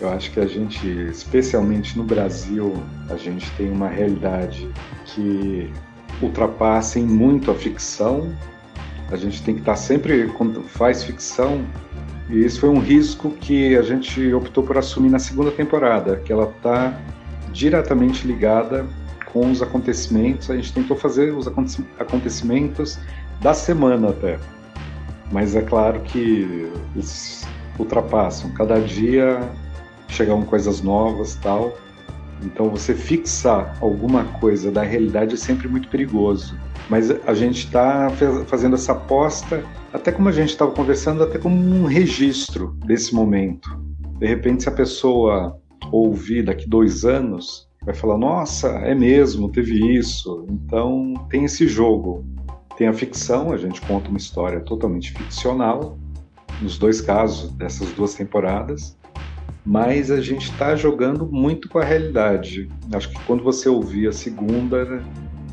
Eu 0.00 0.08
acho 0.10 0.30
que 0.32 0.40
a 0.40 0.46
gente, 0.46 0.86
especialmente 1.10 1.96
no 1.96 2.04
Brasil, 2.04 2.74
a 3.08 3.16
gente 3.16 3.50
tem 3.52 3.70
uma 3.70 3.88
realidade 3.88 4.68
que 5.06 5.72
ultrapassa 6.20 6.98
em 6.98 7.06
muito 7.06 7.50
a 7.50 7.54
ficção. 7.54 8.34
A 9.10 9.16
gente 9.16 9.42
tem 9.42 9.54
que 9.54 9.60
estar 9.60 9.76
sempre, 9.76 10.26
quando 10.36 10.62
faz 10.62 11.04
ficção, 11.04 11.64
e 12.28 12.44
isso 12.44 12.60
foi 12.60 12.70
um 12.70 12.80
risco 12.80 13.30
que 13.30 13.76
a 13.76 13.82
gente 13.82 14.32
optou 14.32 14.64
por 14.64 14.78
assumir 14.78 15.10
na 15.10 15.18
segunda 15.18 15.50
temporada, 15.50 16.16
que 16.16 16.32
ela 16.32 16.50
está 16.50 16.98
diretamente 17.52 18.26
ligada 18.26 18.86
com 19.32 19.50
os 19.50 19.62
acontecimentos. 19.62 20.50
A 20.50 20.56
gente 20.56 20.72
tentou 20.72 20.96
fazer 20.96 21.34
os 21.34 21.46
acontecimentos 21.98 22.98
da 23.40 23.52
semana 23.52 24.08
até. 24.08 24.38
Mas 25.30 25.54
é 25.54 25.62
claro 25.62 26.00
que 26.00 26.70
eles 26.94 27.46
ultrapassam. 27.78 28.50
Cada 28.52 28.80
dia 28.80 29.40
chegam 30.14 30.42
coisas 30.42 30.80
novas 30.80 31.34
tal. 31.36 31.76
Então 32.42 32.68
você 32.68 32.94
fixar 32.94 33.76
alguma 33.80 34.24
coisa 34.24 34.70
da 34.70 34.82
realidade 34.82 35.34
é 35.34 35.36
sempre 35.36 35.68
muito 35.68 35.88
perigoso. 35.88 36.56
Mas 36.88 37.10
a 37.10 37.34
gente 37.34 37.66
está 37.66 38.10
fazendo 38.46 38.74
essa 38.74 38.92
aposta, 38.92 39.64
até 39.92 40.12
como 40.12 40.28
a 40.28 40.32
gente 40.32 40.50
estava 40.50 40.70
conversando, 40.70 41.22
até 41.22 41.38
como 41.38 41.56
um 41.56 41.86
registro 41.86 42.76
desse 42.84 43.14
momento. 43.14 43.68
De 44.18 44.26
repente, 44.26 44.64
se 44.64 44.68
a 44.68 44.72
pessoa 44.72 45.58
ouvir 45.90 46.44
daqui 46.44 46.68
dois 46.68 47.04
anos, 47.04 47.68
vai 47.82 47.94
falar: 47.94 48.18
nossa, 48.18 48.68
é 48.68 48.94
mesmo, 48.94 49.50
teve 49.50 49.96
isso. 49.96 50.46
Então 50.50 51.14
tem 51.30 51.44
esse 51.44 51.66
jogo. 51.66 52.24
Tem 52.76 52.88
a 52.88 52.92
ficção, 52.92 53.52
a 53.52 53.56
gente 53.56 53.80
conta 53.82 54.08
uma 54.08 54.18
história 54.18 54.60
totalmente 54.60 55.12
ficcional, 55.12 55.96
nos 56.60 56.76
dois 56.76 57.00
casos 57.00 57.52
dessas 57.52 57.92
duas 57.92 58.14
temporadas, 58.14 58.96
mas 59.64 60.10
a 60.10 60.20
gente 60.20 60.50
está 60.50 60.76
jogando 60.76 61.26
muito 61.26 61.68
com 61.68 61.78
a 61.78 61.84
realidade. 61.84 62.68
Acho 62.92 63.08
que 63.08 63.18
quando 63.24 63.42
você 63.42 63.68
ouvir 63.68 64.08
a 64.08 64.12
segunda, 64.12 65.02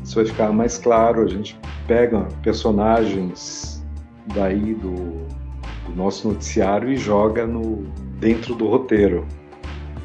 isso 0.04 0.16
vai 0.16 0.26
ficar 0.26 0.52
mais 0.52 0.76
claro. 0.76 1.22
A 1.22 1.26
gente 1.26 1.58
pega 1.86 2.28
personagens 2.42 3.82
daí 4.34 4.74
do, 4.74 4.94
do 5.86 5.96
nosso 5.96 6.28
noticiário 6.28 6.92
e 6.92 6.96
joga 6.96 7.46
no 7.46 7.86
dentro 8.18 8.54
do 8.54 8.66
roteiro. 8.66 9.26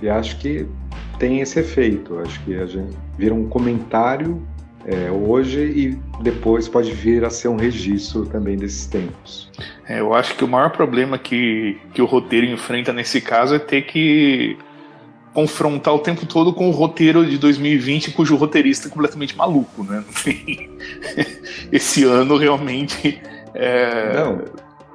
E 0.02 0.08
acho 0.08 0.40
que 0.40 0.66
tem 1.20 1.42
esse 1.42 1.60
efeito. 1.60 2.18
Acho 2.20 2.42
que 2.46 2.56
a 2.56 2.66
gente 2.66 2.98
vira 3.18 3.34
um 3.34 3.50
comentário 3.50 4.42
é, 4.88 5.12
hoje 5.12 5.60
e 5.60 6.24
depois 6.24 6.70
pode 6.70 6.94
vir 6.94 7.26
a 7.26 7.30
ser 7.30 7.50
um 7.50 7.58
registro 7.58 8.26
também 8.26 8.56
desses 8.56 8.86
tempos. 8.86 9.52
É, 9.88 10.00
eu 10.00 10.14
acho 10.14 10.34
que 10.36 10.46
o 10.46 10.48
maior 10.48 10.70
problema 10.70 11.18
que, 11.18 11.78
que 11.94 12.02
o 12.02 12.06
roteiro 12.06 12.48
enfrenta 12.48 12.94
nesse 12.94 13.20
caso 13.20 13.54
é 13.54 13.60
ter 13.60 13.82
que 13.82 14.58
confrontar 15.34 15.94
o 15.94 16.00
tempo 16.00 16.26
todo 16.26 16.54
com 16.54 16.70
o 16.70 16.72
roteiro 16.72 17.26
de 17.26 17.38
2020, 17.38 18.12
cujo 18.12 18.36
roteirista 18.38 18.88
é 18.88 18.92
completamente 18.92 19.36
maluco, 19.36 19.84
né? 19.84 20.04
Esse 21.70 22.06
ano 22.06 22.38
realmente 22.38 23.22
é, 23.54 24.14
Não, 24.16 24.46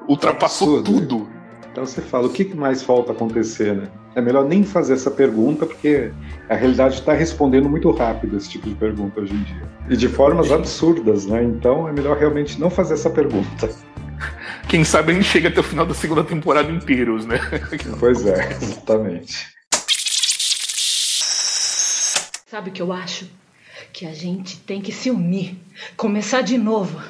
ultrapassou 0.08 0.78
absurdo, 0.78 1.00
tudo. 1.00 1.41
Então 1.72 1.86
você 1.86 2.02
fala, 2.02 2.26
o 2.26 2.30
que 2.30 2.44
mais 2.54 2.82
falta 2.82 3.12
acontecer, 3.12 3.74
né? 3.74 3.88
É 4.14 4.20
melhor 4.20 4.44
nem 4.44 4.62
fazer 4.62 4.92
essa 4.92 5.10
pergunta, 5.10 5.64
porque 5.64 6.12
a 6.46 6.54
realidade 6.54 6.96
está 6.96 7.14
respondendo 7.14 7.66
muito 7.66 7.90
rápido 7.90 8.36
esse 8.36 8.50
tipo 8.50 8.68
de 8.68 8.74
pergunta 8.74 9.22
hoje 9.22 9.32
em 9.32 9.42
dia. 9.42 9.62
E 9.88 9.96
de 9.96 10.06
formas 10.06 10.52
absurdas, 10.52 11.24
né? 11.24 11.42
Então 11.42 11.88
é 11.88 11.92
melhor 11.92 12.18
realmente 12.18 12.60
não 12.60 12.68
fazer 12.68 12.92
essa 12.92 13.08
pergunta. 13.08 13.70
Quem 14.68 14.84
sabe 14.84 15.12
a 15.12 15.14
gente 15.14 15.24
chega 15.24 15.48
até 15.48 15.60
o 15.60 15.62
final 15.62 15.86
da 15.86 15.94
segunda 15.94 16.22
temporada 16.22 16.70
inteiros, 16.70 17.24
né? 17.24 17.40
Pois 17.98 18.26
é, 18.26 18.50
exatamente. 18.52 19.46
Sabe 22.46 22.68
o 22.68 22.72
que 22.72 22.82
eu 22.82 22.92
acho? 22.92 23.30
Que 23.94 24.04
a 24.04 24.12
gente 24.12 24.58
tem 24.58 24.82
que 24.82 24.92
se 24.92 25.10
unir, 25.10 25.56
começar 25.96 26.42
de 26.42 26.58
novo. 26.58 27.00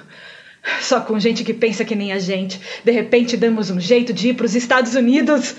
Só 0.81 1.01
com 1.01 1.19
gente 1.19 1.45
que 1.45 1.53
pensa 1.53 1.85
que 1.85 1.95
nem 1.95 2.13
a 2.13 2.19
gente. 2.19 2.61
De 2.85 2.93
repente 2.93 3.37
damos 3.37 3.71
um 3.71 3.81
jeito 3.81 4.13
de 4.13 4.29
ir 4.29 4.35
para 4.35 4.47
os 4.47 4.55
Estados 4.55 4.95
Unidos. 4.95 5.57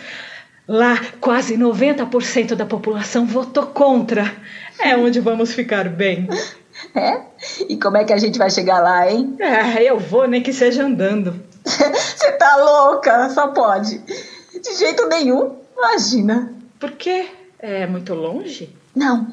Lá, 0.67 0.97
quase 1.19 1.57
90% 1.57 2.55
da 2.55 2.65
população 2.65 3.25
votou 3.25 3.67
contra. 3.67 4.33
É 4.79 4.95
onde 4.95 5.19
vamos 5.19 5.53
ficar 5.53 5.89
bem. 5.89 6.27
É? 6.95 7.21
E 7.69 7.77
como 7.77 7.97
é 7.97 8.03
que 8.03 8.11
a 8.11 8.17
gente 8.17 8.37
vai 8.37 8.49
chegar 8.49 8.79
lá, 8.79 9.09
hein? 9.09 9.37
É, 9.39 9.83
eu 9.83 9.99
vou, 9.99 10.27
nem 10.27 10.41
que 10.41 10.51
seja 10.51 10.83
andando. 10.83 11.39
Você 11.63 12.31
tá 12.33 12.57
louca? 12.57 13.29
Só 13.29 13.49
pode. 13.49 13.99
De 13.99 14.75
jeito 14.77 15.07
nenhum. 15.07 15.55
Imagina. 15.77 16.51
Por 16.79 16.91
quê? 16.91 17.29
É 17.59 17.87
muito 17.87 18.13
longe? 18.13 18.75
Não. 18.95 19.27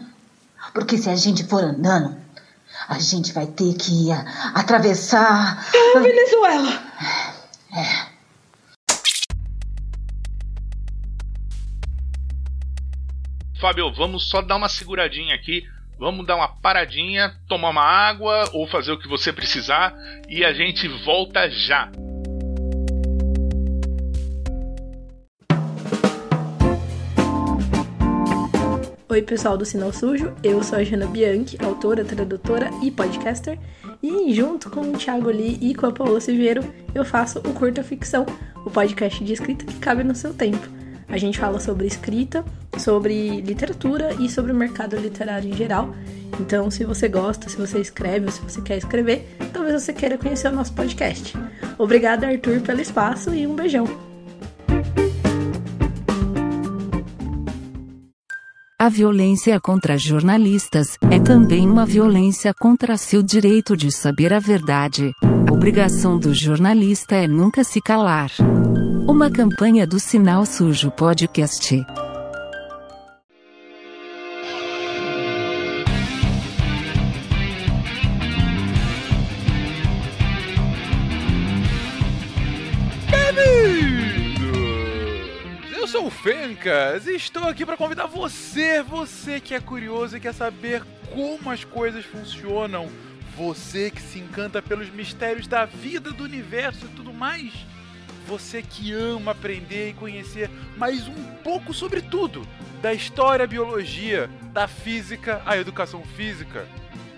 Porque 0.73 0.97
se 0.97 1.09
a 1.09 1.17
gente 1.17 1.45
for 1.45 1.65
andando, 1.65 2.15
a 2.89 2.99
gente 2.99 3.33
vai 3.33 3.47
ter 3.47 3.75
que 3.75 4.09
atravessar. 4.55 5.65
Ah, 5.97 5.99
Venezuela! 6.01 6.83
É. 7.77 8.11
Fábio, 13.61 13.93
vamos 13.93 14.29
só 14.29 14.41
dar 14.41 14.57
uma 14.57 14.69
seguradinha 14.69 15.35
aqui. 15.35 15.69
Vamos 15.99 16.27
dar 16.27 16.37
uma 16.37 16.49
paradinha, 16.49 17.37
tomar 17.47 17.69
uma 17.69 17.85
água 17.85 18.49
ou 18.55 18.67
fazer 18.67 18.91
o 18.91 18.99
que 18.99 19.07
você 19.07 19.31
precisar 19.35 19.95
e 20.31 20.43
a 20.43 20.53
gente 20.55 20.89
volta 21.05 21.51
já. 21.51 21.91
Oi, 29.11 29.23
pessoal 29.23 29.59
do 29.59 29.67
Sinal 29.67 29.93
Sujo. 29.93 30.33
Eu 30.41 30.63
sou 30.63 30.79
a 30.79 30.85
Jana 30.85 31.05
Bianchi, 31.05 31.59
autora, 31.61 32.05
tradutora 32.05 32.71
e 32.81 32.93
podcaster. 32.93 33.59
E 34.01 34.33
junto 34.33 34.71
com 34.71 34.83
o 34.83 34.93
Thiago 34.97 35.29
Lee 35.31 35.59
e 35.61 35.75
com 35.75 35.87
a 35.87 35.91
Paula 35.91 36.21
Siveiro, 36.21 36.63
eu 36.95 37.05
faço 37.05 37.41
o 37.41 37.53
Curta 37.53 37.83
Ficção, 37.83 38.25
o 38.65 38.71
podcast 38.71 39.25
de 39.25 39.33
escrita 39.33 39.65
que 39.65 39.81
cabe 39.81 40.05
no 40.05 40.15
seu 40.15 40.33
tempo. 40.33 40.65
A 41.09 41.19
gente 41.19 41.41
fala 41.41 41.59
sobre 41.59 41.89
escrita, 41.89 42.45
sobre 42.79 43.41
literatura 43.41 44.15
e 44.21 44.29
sobre 44.29 44.53
o 44.53 44.55
mercado 44.55 44.95
literário 44.95 45.51
em 45.51 45.57
geral. 45.57 45.93
Então, 46.39 46.71
se 46.71 46.85
você 46.85 47.09
gosta, 47.09 47.49
se 47.49 47.57
você 47.57 47.81
escreve 47.81 48.27
ou 48.27 48.31
se 48.31 48.41
você 48.41 48.61
quer 48.61 48.79
escrever, 48.79 49.27
talvez 49.53 49.83
você 49.83 49.93
queira 49.93 50.17
conhecer 50.17 50.47
o 50.47 50.55
nosso 50.55 50.73
podcast. 50.73 51.37
Obrigada, 51.77 52.29
Arthur, 52.29 52.61
pelo 52.61 52.81
espaço 52.81 53.35
e 53.35 53.45
um 53.45 53.57
beijão. 53.57 54.10
Violência 58.91 59.59
contra 59.59 59.97
jornalistas 59.97 60.99
é 61.11 61.19
também 61.19 61.67
uma 61.67 61.87
violência 61.87 62.53
contra 62.53 62.99
seu 62.99 63.23
direito 63.23 63.75
de 63.77 63.91
saber 63.91 64.35
a 64.35 64.39
verdade. 64.39 65.15
A 65.23 65.53
obrigação 65.53 66.19
do 66.19 66.35
jornalista 66.35 67.15
é 67.15 67.27
nunca 67.27 67.65
se 67.65 67.81
calar. 67.81 68.31
Uma 69.09 69.31
campanha 69.31 69.87
do 69.87 69.99
Sinal 69.99 70.45
Sujo 70.45 70.91
Podcast. 70.91 71.83
Estou 87.15 87.45
aqui 87.49 87.65
para 87.65 87.77
convidar 87.77 88.07
você, 88.07 88.83
você 88.83 89.41
que 89.41 89.55
é 89.55 89.61
curioso 89.61 90.17
e 90.17 90.21
quer 90.21 90.35
saber 90.35 90.83
como 91.13 91.51
as 91.51 91.65
coisas 91.65 92.05
funcionam, 92.05 92.89
você 93.37 93.91
que 93.91 94.03
se 94.03 94.19
encanta 94.19 94.61
pelos 94.61 94.91
mistérios 94.91 95.47
da 95.47 95.65
vida, 95.65 96.13
do 96.13 96.25
universo 96.25 96.85
e 96.85 96.89
tudo 96.89 97.15
mais, 97.15 97.53
você 98.27 98.63
que 98.63 98.93
ama 98.93 99.33
aprender 99.33 99.91
e 99.91 99.95
conhecer 99.95 100.51
mais 100.77 101.09
um 101.09 101.25
pouco 101.43 101.73
sobre 101.73 102.03
tudo, 102.03 102.47
da 102.83 102.93
história, 102.93 103.47
biologia, 103.47 104.29
da 104.53 104.69
física, 104.69 105.41
a 105.47 105.57
educação 105.57 106.05
física. 106.05 106.67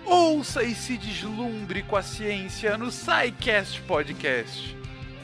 Ouça 0.05 0.63
e 0.63 0.73
se 0.73 0.97
deslumbre 0.97 1.83
com 1.83 1.95
a 1.95 2.01
ciência 2.01 2.77
no 2.77 2.91
SciCast 2.91 3.81
Podcast, 3.81 4.77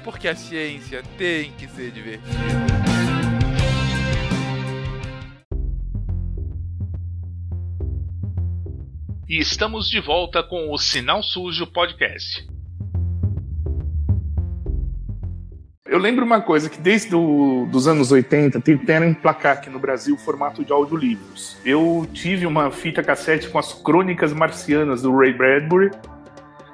porque 0.03 0.27
a 0.27 0.35
ciência 0.35 1.03
tem 1.17 1.51
que 1.53 1.67
ser 1.67 1.91
divertida. 1.91 2.78
E 9.29 9.37
estamos 9.37 9.87
de 9.87 9.99
volta 9.99 10.41
com 10.41 10.73
o 10.73 10.77
Sinal 10.79 11.21
Sujo 11.21 11.67
Podcast. 11.67 12.47
Eu 15.85 15.99
lembro 15.99 16.25
uma 16.25 16.41
coisa, 16.41 16.67
que 16.67 16.79
desde 16.79 17.15
os 17.15 17.87
anos 17.87 18.11
80 18.11 18.59
tentaram 18.59 19.07
emplacar 19.07 19.57
aqui 19.57 19.69
no 19.69 19.77
Brasil 19.77 20.15
o 20.15 20.17
formato 20.17 20.65
de 20.65 20.71
audiolivros. 20.71 21.57
Eu 21.63 22.07
tive 22.11 22.47
uma 22.47 22.71
fita 22.71 23.03
cassete 23.03 23.47
com 23.49 23.59
as 23.59 23.71
crônicas 23.71 24.33
marcianas 24.33 25.03
do 25.03 25.15
Ray 25.15 25.33
Bradbury 25.33 25.91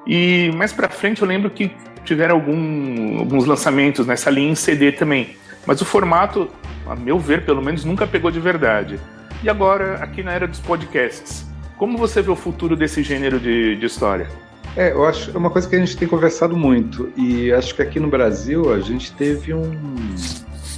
e 0.08 0.50
mais 0.56 0.72
pra 0.72 0.88
frente 0.88 1.22
eu 1.22 1.28
lembro 1.28 1.50
que 1.50 1.76
tiveram 2.06 2.36
algum, 2.36 3.20
alguns 3.20 3.46
lançamentos 3.46 4.08
nessa 4.08 4.30
linha 4.30 4.52
em 4.52 4.56
CD 4.56 4.94
também. 4.94 5.36
Mas 5.68 5.82
o 5.82 5.86
formato, 5.86 6.50
a 6.88 6.96
meu 6.96 7.20
ver, 7.20 7.44
pelo 7.44 7.62
menos, 7.62 7.84
nunca 7.84 8.08
pegou 8.08 8.32
de 8.32 8.40
verdade. 8.40 8.98
E 9.44 9.50
agora, 9.50 9.96
aqui 9.96 10.24
na 10.24 10.32
era 10.32 10.48
dos 10.48 10.60
podcasts, 10.60 11.46
como 11.78 11.98
você 11.98 12.22
vê 12.22 12.32
o 12.32 12.36
futuro 12.36 12.76
desse 12.76 13.04
gênero 13.04 13.40
de, 13.40 13.76
de 13.76 13.86
história? 13.86 14.28
É, 14.76 14.92
eu 14.92 15.06
acho 15.06 15.32
é 15.32 15.38
uma 15.38 15.50
coisa 15.50 15.70
que 15.70 15.76
a 15.76 15.80
gente 15.80 15.96
tem 15.96 16.08
conversado 16.08 16.56
muito 16.56 17.12
e 17.16 17.52
acho 17.52 17.74
que 17.74 17.82
aqui 17.82 18.00
no 18.00 18.10
Brasil 18.10 18.74
a 18.74 18.80
gente 18.82 19.14
teve 19.14 19.54
um, 19.54 19.72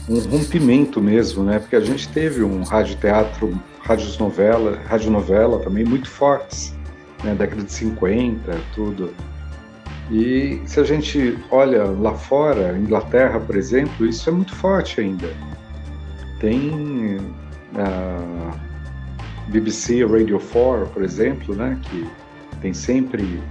um 0.08 0.20
rompimento 0.20 1.02
mesmo, 1.02 1.44
né? 1.44 1.60
Porque 1.60 1.76
a 1.76 1.82
gente 1.82 2.08
teve 2.10 2.44
um 2.44 2.64
rádio 2.64 2.96
teatro, 2.98 3.60
rádios 3.82 4.18
novela, 4.18 4.78
rádio 4.88 5.10
novela 5.10 5.60
também 5.60 5.84
muito 5.84 6.10
fortes, 6.10 6.76
né? 7.24 7.34
Década 7.34 7.64
de 7.64 7.72
50, 7.72 8.60
tudo. 8.76 9.14
E 10.12 10.62
se 10.66 10.80
a 10.80 10.84
gente 10.84 11.38
olha 11.50 11.84
lá 11.86 12.14
fora, 12.14 12.78
Inglaterra, 12.78 13.40
por 13.40 13.56
exemplo, 13.56 14.06
isso 14.06 14.30
é 14.30 14.32
muito 14.32 14.56
forte 14.56 15.02
ainda. 15.02 15.28
Tem 16.40 17.18
uh, 17.74 18.67
BBC 19.48 20.06
Radio 20.06 20.40
4, 20.40 20.88
por 20.88 21.04
exemplo, 21.04 21.56
né, 21.56 21.80
que 21.84 22.06
tem 22.62 22.74
sempre. 22.74 23.42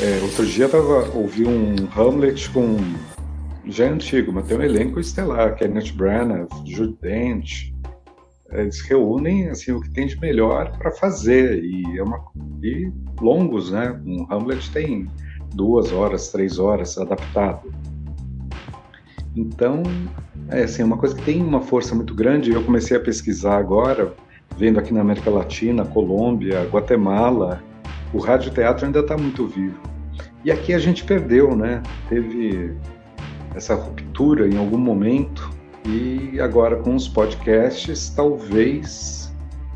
É, 0.00 0.20
outro 0.22 0.44
dia 0.44 0.68
tava, 0.68 1.10
ouvi 1.14 1.46
um 1.46 1.74
Hamlet 1.96 2.50
com. 2.50 2.76
Já 3.66 3.86
é 3.86 3.88
antigo, 3.88 4.32
mas 4.32 4.46
tem 4.46 4.56
um 4.56 4.62
elenco 4.62 5.00
estelar, 5.00 5.56
Kenneth 5.56 5.92
Branagh, 5.92 6.48
Jude 6.64 6.96
Dent. 7.00 7.72
Eles 8.52 8.80
reúnem 8.82 9.48
assim, 9.48 9.72
o 9.72 9.80
que 9.80 9.90
tem 9.90 10.06
de 10.06 10.18
melhor 10.20 10.70
para 10.78 10.92
fazer 10.92 11.64
e, 11.64 11.98
é 11.98 12.02
uma, 12.02 12.24
e 12.62 12.92
longos, 13.20 13.72
né? 13.72 14.00
Um 14.06 14.24
Hamlet 14.30 14.70
tem 14.70 15.10
duas 15.54 15.92
horas, 15.92 16.30
três 16.30 16.58
horas 16.58 16.96
adaptado. 16.96 17.72
Então, 19.34 19.82
é 20.48 20.62
assim, 20.62 20.82
é 20.82 20.84
uma 20.84 20.96
coisa 20.96 21.14
que 21.14 21.24
tem 21.24 21.42
uma 21.42 21.60
força 21.60 21.94
muito 21.94 22.14
grande. 22.14 22.52
Eu 22.52 22.62
comecei 22.62 22.96
a 22.96 23.00
pesquisar 23.00 23.56
agora 23.56 24.14
vendo 24.56 24.78
aqui 24.78 24.92
na 24.92 25.00
América 25.00 25.30
Latina, 25.30 25.84
Colômbia, 25.84 26.64
Guatemala, 26.64 27.62
o 28.12 28.18
rádio 28.18 28.50
teatro 28.50 28.86
ainda 28.86 29.00
está 29.00 29.16
muito 29.16 29.46
vivo. 29.46 29.78
E 30.44 30.50
aqui 30.50 30.72
a 30.72 30.78
gente 30.78 31.04
perdeu, 31.04 31.54
né? 31.56 31.82
Teve 32.08 32.74
essa 33.54 33.74
ruptura 33.74 34.48
em 34.48 34.56
algum 34.56 34.78
momento 34.78 35.50
e 35.84 36.40
agora 36.40 36.76
com 36.76 36.94
os 36.94 37.08
podcasts 37.08 38.10
talvez 38.10 39.34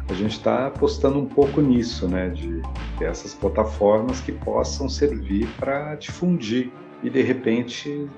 a 0.09 0.15
gente 0.15 0.33
está 0.33 0.67
apostando 0.67 1.19
um 1.19 1.27
pouco 1.27 1.61
nisso, 1.61 2.09
né? 2.09 2.29
De 2.31 2.63
essas 3.01 3.35
plataformas 3.35 4.21
que 4.21 4.33
possam 4.33 4.89
servir 4.89 5.47
para 5.59 5.95
difundir 5.95 6.71
e 7.03 7.09
de 7.09 7.23
repente 7.23 8.09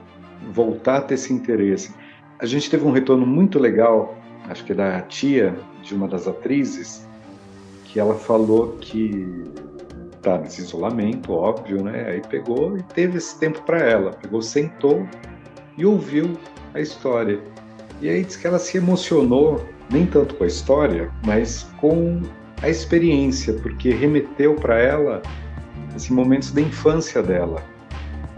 voltar 0.52 0.98
a 0.98 1.00
ter 1.02 1.14
esse 1.14 1.32
interesse. 1.32 1.94
A 2.38 2.46
gente 2.46 2.68
teve 2.70 2.84
um 2.84 2.92
retorno 2.92 3.26
muito 3.26 3.58
legal, 3.58 4.16
acho 4.48 4.64
que 4.64 4.74
da 4.74 5.00
tia 5.02 5.54
de 5.82 5.94
uma 5.94 6.08
das 6.08 6.26
atrizes, 6.26 7.06
que 7.84 8.00
ela 8.00 8.14
falou 8.14 8.76
que 8.80 9.44
tá 10.22 10.38
nesse 10.38 10.62
isolamento, 10.62 11.32
óbvio, 11.32 11.82
né? 11.82 12.06
Aí 12.08 12.22
pegou 12.28 12.78
e 12.78 12.82
teve 12.82 13.18
esse 13.18 13.38
tempo 13.38 13.60
para 13.62 13.78
ela, 13.78 14.12
pegou, 14.12 14.40
sentou 14.40 15.06
e 15.76 15.84
ouviu 15.84 16.38
a 16.74 16.80
história. 16.80 17.40
E 18.00 18.08
aí 18.08 18.24
diz 18.24 18.36
que 18.36 18.46
ela 18.46 18.58
se 18.58 18.78
emocionou 18.78 19.64
nem 19.90 20.06
tanto 20.06 20.34
com 20.36 20.44
a 20.44 20.46
história, 20.46 21.10
mas 21.26 21.64
com 21.80 22.22
a 22.62 22.68
experiência, 22.68 23.52
porque 23.54 23.90
remeteu 23.90 24.54
para 24.54 24.78
ela 24.78 25.20
esses 25.94 26.08
momentos 26.08 26.52
da 26.52 26.60
infância 26.60 27.22
dela, 27.22 27.62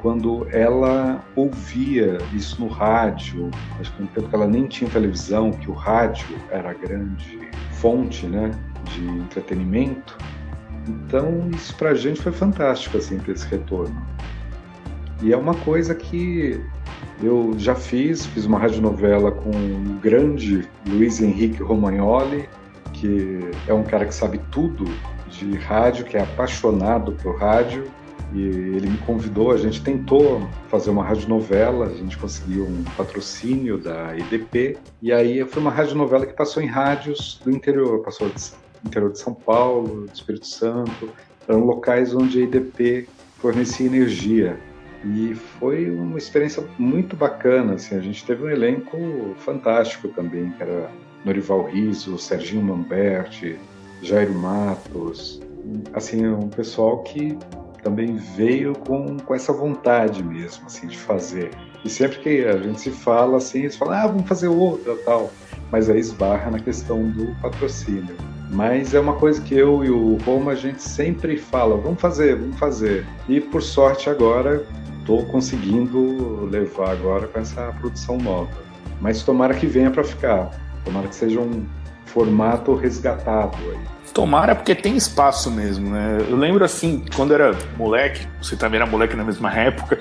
quando 0.05 0.47
ela 0.51 1.25
ouvia 1.35 2.19
isso 2.35 2.61
no 2.61 2.69
rádio, 2.69 3.51
acho 3.81 3.91
que 3.95 4.03
no 4.03 4.09
tempo 4.09 4.29
que 4.29 4.35
ela 4.35 4.47
nem 4.47 4.67
tinha 4.67 4.91
televisão, 4.91 5.51
que 5.51 5.71
o 5.71 5.73
rádio 5.73 6.27
era 6.51 6.73
a 6.73 6.75
grande 6.75 7.41
fonte, 7.71 8.27
né, 8.27 8.51
de 8.93 9.03
entretenimento. 9.03 10.19
Então 10.87 11.49
isso 11.55 11.75
para 11.77 11.93
a 11.93 11.95
gente 11.95 12.21
foi 12.21 12.33
fantástico 12.33 12.99
assim 12.99 13.19
ter 13.19 13.33
esse 13.33 13.47
retorno. 13.49 13.97
E 15.23 15.33
é 15.33 15.37
uma 15.39 15.55
coisa 15.55 15.95
que 15.95 16.63
eu 17.23 17.55
já 17.57 17.75
fiz, 17.75 18.27
fiz 18.27 18.45
uma 18.45 18.59
radionovela 18.59 19.33
com 19.33 19.49
o 19.49 19.99
grande 20.03 20.69
Luiz 20.87 21.19
Henrique 21.23 21.63
Romagnoli, 21.63 22.47
que 22.93 23.41
é 23.67 23.73
um 23.73 23.83
cara 23.83 24.05
que 24.05 24.15
sabe 24.15 24.39
tudo 24.51 24.85
de 25.31 25.57
rádio, 25.57 26.05
que 26.05 26.19
é 26.19 26.21
apaixonado 26.21 27.13
por 27.13 27.39
rádio 27.39 27.91
e 28.33 28.41
ele 28.43 28.89
me 28.89 28.99
convidou, 28.99 29.53
a 29.53 29.57
gente 29.57 29.83
tentou 29.83 30.49
fazer 30.69 30.91
uma 30.91 31.05
radionovela, 31.05 31.87
a 31.87 31.95
gente 31.95 32.17
conseguiu 32.17 32.65
um 32.65 32.83
patrocínio 32.97 33.79
da 33.79 34.17
EDP, 34.17 34.79
e 35.03 35.13
aí 35.13 35.45
foi 35.45 35.63
uma 35.63 35.71
radionovela 35.71 36.27
que 36.27 36.33
passou 36.33 36.63
em 36.63 36.67
rádios 36.67 37.41
do 37.45 37.51
interior, 37.51 38.03
passou 38.03 38.29
no 38.29 38.35
interior 38.89 39.13
de 39.13 39.19
São 39.19 39.35
Paulo, 39.35 40.07
do 40.07 40.13
Espírito 40.13 40.47
Santo, 40.47 41.11
eram 41.49 41.65
locais 41.65 42.15
onde 42.15 42.41
a 42.41 42.43
EDP 42.43 43.09
fornecia 43.39 43.87
energia. 43.87 44.59
E 45.05 45.35
foi 45.35 45.91
uma 45.91 46.17
experiência 46.17 46.65
muito 46.79 47.15
bacana, 47.15 47.75
assim, 47.75 47.95
a 47.95 48.01
gente 48.01 48.25
teve 48.25 48.43
um 48.43 48.49
elenco 48.49 48.97
fantástico 49.37 50.09
também, 50.09 50.51
que 50.53 50.63
era 50.63 50.91
Norival 51.25 51.67
Riso, 51.67 52.17
Serginho 52.19 52.63
Mamberti, 52.63 53.59
Jairo 54.03 54.35
Matos, 54.35 55.43
assim, 55.93 56.27
um 56.27 56.49
pessoal 56.49 57.03
que 57.03 57.37
também 57.85 58.17
veio 58.17 58.73
com, 58.75 59.19
com 59.19 59.35
essa 59.35 59.53
vontade 59.53 60.25
mesmo, 60.25 60.67
assim, 60.67 60.87
de 60.87 60.97
fazer. 60.97 61.51
E 61.85 61.91
sempre 61.91 62.19
que 62.19 62.45
a 62.45 62.57
gente 62.57 62.81
se 62.81 62.91
fala 62.91 63.37
assim, 63.37 63.61
eles 63.61 63.77
falam, 63.77 63.95
ah, 63.95 64.07
vamos 64.07 64.27
fazer 64.27 64.49
outra 64.49 64.97
tal. 65.05 65.31
Mas 65.71 65.91
aí 65.91 66.01
esbarra 66.01 66.51
na 66.51 66.59
questão 66.59 67.11
do 67.11 67.35
patrocínio. 67.43 68.17
Mas 68.51 68.95
é 68.95 69.01
uma 69.01 69.15
coisa 69.15 69.41
que 69.43 69.55
eu 69.55 69.85
e 69.85 69.91
o 69.91 70.17
Roma 70.25 70.53
a 70.53 70.55
gente 70.55 70.83
sempre 70.83 71.37
fala, 71.37 71.77
vamos 71.77 72.01
fazer, 72.01 72.37
vamos 72.37 72.59
fazer. 72.59 73.07
E 73.29 73.41
por 73.41 73.63
sorte 73.63 74.09
agora 74.09 74.65
estou 75.01 75.25
conseguindo 75.27 76.47
levar 76.47 76.93
agora 76.93 77.29
com 77.29 77.39
essa 77.39 77.71
produção 77.81 78.17
nova. 78.17 78.51
Mas 79.01 79.23
tomara 79.23 79.55
que 79.55 79.67
venha 79.67 79.91
para 79.91 80.05
ficar. 80.05 80.51
Tomara 80.85 81.09
que 81.09 81.15
seja 81.15 81.41
um 81.41 81.67
formato 82.07 82.75
resgatado 82.75 83.57
aí. 83.71 83.94
Tomara, 84.15 84.55
porque 84.55 84.77
tem 84.77 84.97
espaço 84.97 85.51
mesmo, 85.51 85.91
né? 85.91 86.19
Eu 86.31 86.37
lembro 86.37 86.65
assim, 86.65 87.05
quando 87.17 87.35
era 87.35 87.53
moleque, 87.77 88.25
você 88.41 88.55
também 88.55 88.81
era 88.81 88.89
moleque 88.89 89.17
na 89.17 89.25
mesma 89.25 89.53
época, 89.53 89.99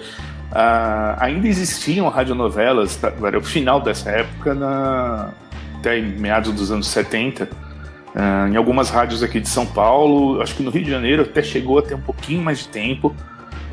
uh, 0.51 1.17
ainda 1.17 1.47
existiam 1.47 2.07
radionovelas, 2.09 2.95
tá, 2.95 3.11
era 3.25 3.39
o 3.39 3.43
final 3.43 3.81
dessa 3.81 4.11
época, 4.11 4.53
na, 4.53 5.31
até 5.79 5.99
meados 5.99 6.53
dos 6.53 6.71
anos 6.71 6.85
70, 6.89 7.45
uh, 7.45 8.47
em 8.51 8.55
algumas 8.55 8.91
rádios 8.91 9.23
aqui 9.23 9.39
de 9.39 9.49
São 9.49 9.65
Paulo, 9.65 10.39
acho 10.43 10.53
que 10.53 10.61
no 10.61 10.69
Rio 10.69 10.83
de 10.83 10.91
Janeiro 10.91 11.23
até 11.23 11.41
chegou 11.41 11.79
a 11.79 11.81
ter 11.81 11.95
um 11.95 12.01
pouquinho 12.01 12.43
mais 12.43 12.59
de 12.59 12.67
tempo. 12.67 13.15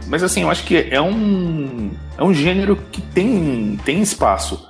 Mas 0.06 0.22
assim, 0.22 0.40
eu 0.40 0.50
acho 0.50 0.64
que 0.64 0.88
é 0.90 1.00
um, 1.02 1.90
é 2.16 2.24
um 2.24 2.32
gênero 2.32 2.76
que 2.90 3.02
tem, 3.02 3.78
tem 3.84 4.00
espaço. 4.00 4.66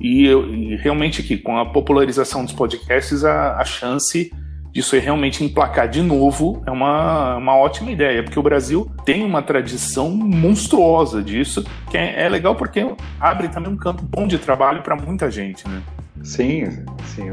E, 0.00 0.26
eu, 0.26 0.48
e 0.48 0.76
realmente 0.76 1.22
que 1.22 1.36
com 1.36 1.58
a 1.58 1.66
popularização 1.66 2.42
dos 2.42 2.54
podcasts, 2.54 3.22
a, 3.22 3.58
a 3.58 3.64
chance 3.66 4.32
disso 4.72 4.96
realmente 4.98 5.44
emplacar 5.44 5.88
de 5.88 6.02
novo 6.02 6.62
é 6.66 6.70
uma, 6.70 7.36
uma 7.36 7.56
ótima 7.56 7.90
ideia, 7.90 8.22
porque 8.22 8.38
o 8.38 8.42
Brasil 8.42 8.90
tem 9.04 9.24
uma 9.24 9.42
tradição 9.42 10.10
monstruosa 10.10 11.22
disso, 11.22 11.64
que 11.90 11.96
é, 11.96 12.22
é 12.24 12.28
legal 12.28 12.54
porque 12.54 12.86
abre 13.18 13.48
também 13.48 13.72
um 13.72 13.76
campo 13.76 14.02
bom 14.02 14.26
de 14.26 14.38
trabalho 14.38 14.82
para 14.82 14.96
muita 14.96 15.30
gente, 15.30 15.68
né? 15.68 15.82
Sim, 16.22 16.64
sim. 17.06 17.30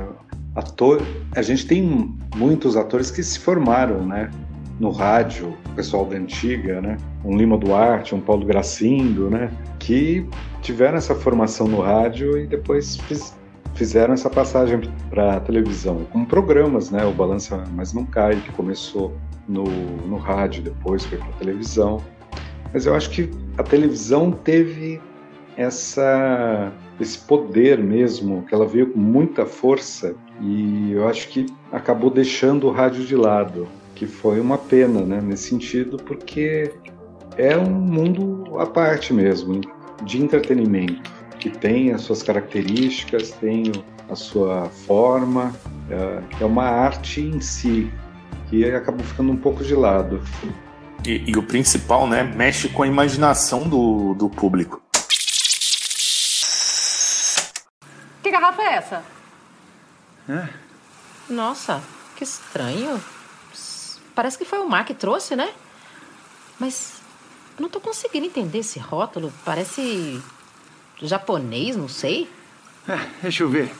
Ator, 0.56 1.02
a 1.36 1.42
gente 1.42 1.68
tem 1.68 2.18
muitos 2.36 2.76
atores 2.76 3.12
que 3.12 3.22
se 3.22 3.40
formaram, 3.40 4.06
né? 4.06 4.32
No 4.80 4.92
rádio, 4.92 5.56
o 5.66 5.70
pessoal 5.76 6.06
da 6.06 6.16
antiga, 6.16 6.82
né? 6.82 6.98
Um 7.24 7.36
Lima 7.36 7.58
Duarte, 7.58 8.16
um 8.16 8.22
Paulo 8.22 8.46
Gracindo, 8.46 9.30
né? 9.30 9.52
Que 9.80 10.28
tiveram 10.62 10.98
essa 10.98 11.14
formação 11.14 11.68
no 11.68 11.82
rádio 11.82 12.38
e 12.38 12.48
depois 12.48 12.98
fizeram 13.78 14.14
essa 14.14 14.30
passagem 14.30 14.82
para 15.10 15.40
televisão, 15.42 16.04
com 16.12 16.26
programas, 16.26 16.90
né? 16.90 17.06
O 17.06 17.12
Balança 17.12 17.64
Mas 17.74 17.94
Não 17.94 18.06
Cai, 18.06 18.36
que 18.42 18.52
começou 18.52 19.16
no, 19.48 19.64
no 19.64 20.18
rádio, 20.18 20.64
depois 20.64 21.06
foi 21.06 21.20
para 21.20 21.28
televisão. 21.34 22.04
Mas 22.74 22.86
eu 22.86 22.96
acho 22.96 23.10
que 23.12 23.30
a 23.58 23.64
televisão 23.64 24.32
teve 24.32 25.00
essa 25.56 26.72
esse 27.00 27.20
poder 27.20 27.78
mesmo, 27.78 28.44
que 28.48 28.56
ela 28.56 28.66
veio 28.66 28.92
com 28.92 29.00
muita 29.00 29.46
força 29.46 30.16
e 30.42 30.94
eu 30.94 31.08
acho 31.08 31.28
que 31.28 31.46
acabou 31.72 32.10
deixando 32.10 32.66
o 32.66 32.72
rádio 32.72 33.06
de 33.06 33.16
lado, 33.16 33.68
que 33.94 34.08
foi 34.08 34.40
uma 34.40 34.58
pena, 34.58 35.02
né, 35.02 35.22
nesse 35.22 35.50
sentido, 35.50 35.98
porque 35.98 36.74
é 37.38 37.56
um 37.56 37.70
mundo 37.70 38.58
à 38.58 38.66
parte 38.66 39.14
mesmo, 39.14 39.62
de 40.04 40.20
entretenimento 40.20 41.17
que 41.40 41.50
tem 41.50 41.92
as 41.92 42.02
suas 42.02 42.24
características, 42.24 43.32
tem 43.32 43.72
a 44.10 44.16
sua 44.16 44.70
forma, 44.86 45.54
é, 45.90 46.42
é 46.42 46.46
uma 46.46 46.64
arte 46.64 47.22
em 47.22 47.40
si, 47.42 47.92
que 48.50 48.66
acabou 48.66 49.06
ficando 49.06 49.32
um 49.32 49.38
pouco 49.38 49.64
de 49.64 49.76
lado. 49.76 50.22
E, 51.06 51.24
e 51.28 51.38
o 51.38 51.44
principal, 51.44 52.08
né, 52.08 52.24
mexe 52.24 52.70
com 52.70 52.84
a 52.84 52.88
imaginação 52.88 53.68
do, 53.68 54.14
do 54.14 54.30
público. 54.30 54.82
Que 58.24 58.32
garrafa 58.32 58.62
é 58.62 58.74
essa? 58.76 59.04
É? 60.30 60.50
Nossa, 61.30 61.82
que 62.16 62.24
estranho. 62.24 63.02
Parece 64.16 64.38
que 64.38 64.46
foi 64.46 64.60
o 64.60 64.68
Mar 64.68 64.84
que 64.86 64.94
trouxe, 64.94 65.36
né? 65.36 65.50
Mas 66.60 67.02
não 67.60 67.70
tô 67.70 67.80
conseguindo 67.80 68.26
entender 68.26 68.60
esse 68.60 68.80
rótulo. 68.80 69.32
Parece 69.46 70.22
japonês, 71.02 71.76
não 71.76 71.88
sei. 71.88 72.30
É, 72.88 72.98
deixa 73.22 73.44
eu 73.44 73.50
ver. 73.50 73.72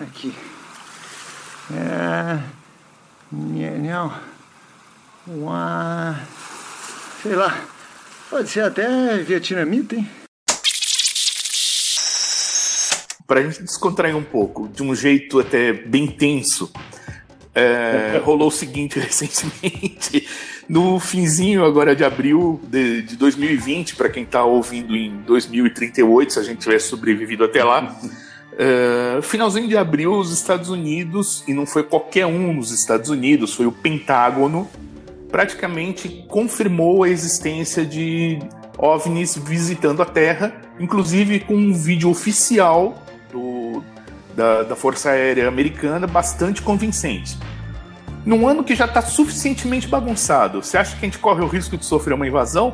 Aqui. 0.00 0.34
É. 1.72 2.42
Não. 3.32 4.12
Uma. 5.26 6.20
Sei 7.22 7.34
lá. 7.34 7.64
Pode 8.28 8.48
ser 8.48 8.62
até 8.62 9.18
vietnamita, 9.18 9.94
hein? 9.96 10.08
Pra 13.26 13.42
gente 13.42 13.62
descontrair 13.62 14.16
um 14.16 14.22
pouco, 14.22 14.68
de 14.68 14.82
um 14.82 14.94
jeito 14.94 15.40
até 15.40 15.72
bem 15.72 16.06
tenso, 16.06 16.72
é, 17.56 18.20
rolou 18.22 18.48
o 18.48 18.50
seguinte 18.50 18.98
recentemente. 19.00 20.28
No 20.68 21.00
finzinho 21.00 21.64
agora 21.64 21.96
de 21.96 22.04
abril 22.04 22.60
de, 22.64 23.00
de 23.00 23.16
2020, 23.16 23.96
para 23.96 24.10
quem 24.10 24.24
está 24.24 24.44
ouvindo 24.44 24.94
em 24.94 25.22
2038, 25.22 26.34
se 26.34 26.38
a 26.38 26.42
gente 26.42 26.58
tiver 26.58 26.78
sobrevivido 26.78 27.44
até 27.44 27.64
lá, 27.64 27.96
uh, 28.52 29.22
finalzinho 29.22 29.68
de 29.68 29.76
abril, 29.76 30.12
os 30.12 30.32
Estados 30.32 30.68
Unidos, 30.68 31.42
e 31.48 31.54
não 31.54 31.64
foi 31.64 31.82
qualquer 31.82 32.26
um 32.26 32.52
nos 32.52 32.72
Estados 32.72 33.08
Unidos, 33.08 33.54
foi 33.54 33.64
o 33.64 33.72
Pentágono, 33.72 34.68
praticamente 35.30 36.26
confirmou 36.28 37.04
a 37.04 37.08
existência 37.08 37.86
de 37.86 38.38
OVNIs 38.76 39.36
visitando 39.36 40.02
a 40.02 40.04
Terra, 40.04 40.52
inclusive 40.78 41.40
com 41.40 41.54
um 41.54 41.72
vídeo 41.72 42.10
oficial 42.10 43.05
da, 44.36 44.62
da 44.62 44.76
Força 44.76 45.10
Aérea 45.10 45.48
Americana 45.48 46.06
bastante 46.06 46.62
convincente 46.62 47.36
num 48.26 48.46
ano 48.48 48.64
que 48.64 48.74
já 48.74 48.86
está 48.86 49.00
suficientemente 49.00 49.86
bagunçado, 49.86 50.60
você 50.60 50.76
acha 50.76 50.96
que 50.96 51.06
a 51.06 51.08
gente 51.08 51.18
corre 51.18 51.42
o 51.42 51.46
risco 51.46 51.78
de 51.78 51.86
sofrer 51.86 52.12
uma 52.12 52.26
invasão? 52.26 52.72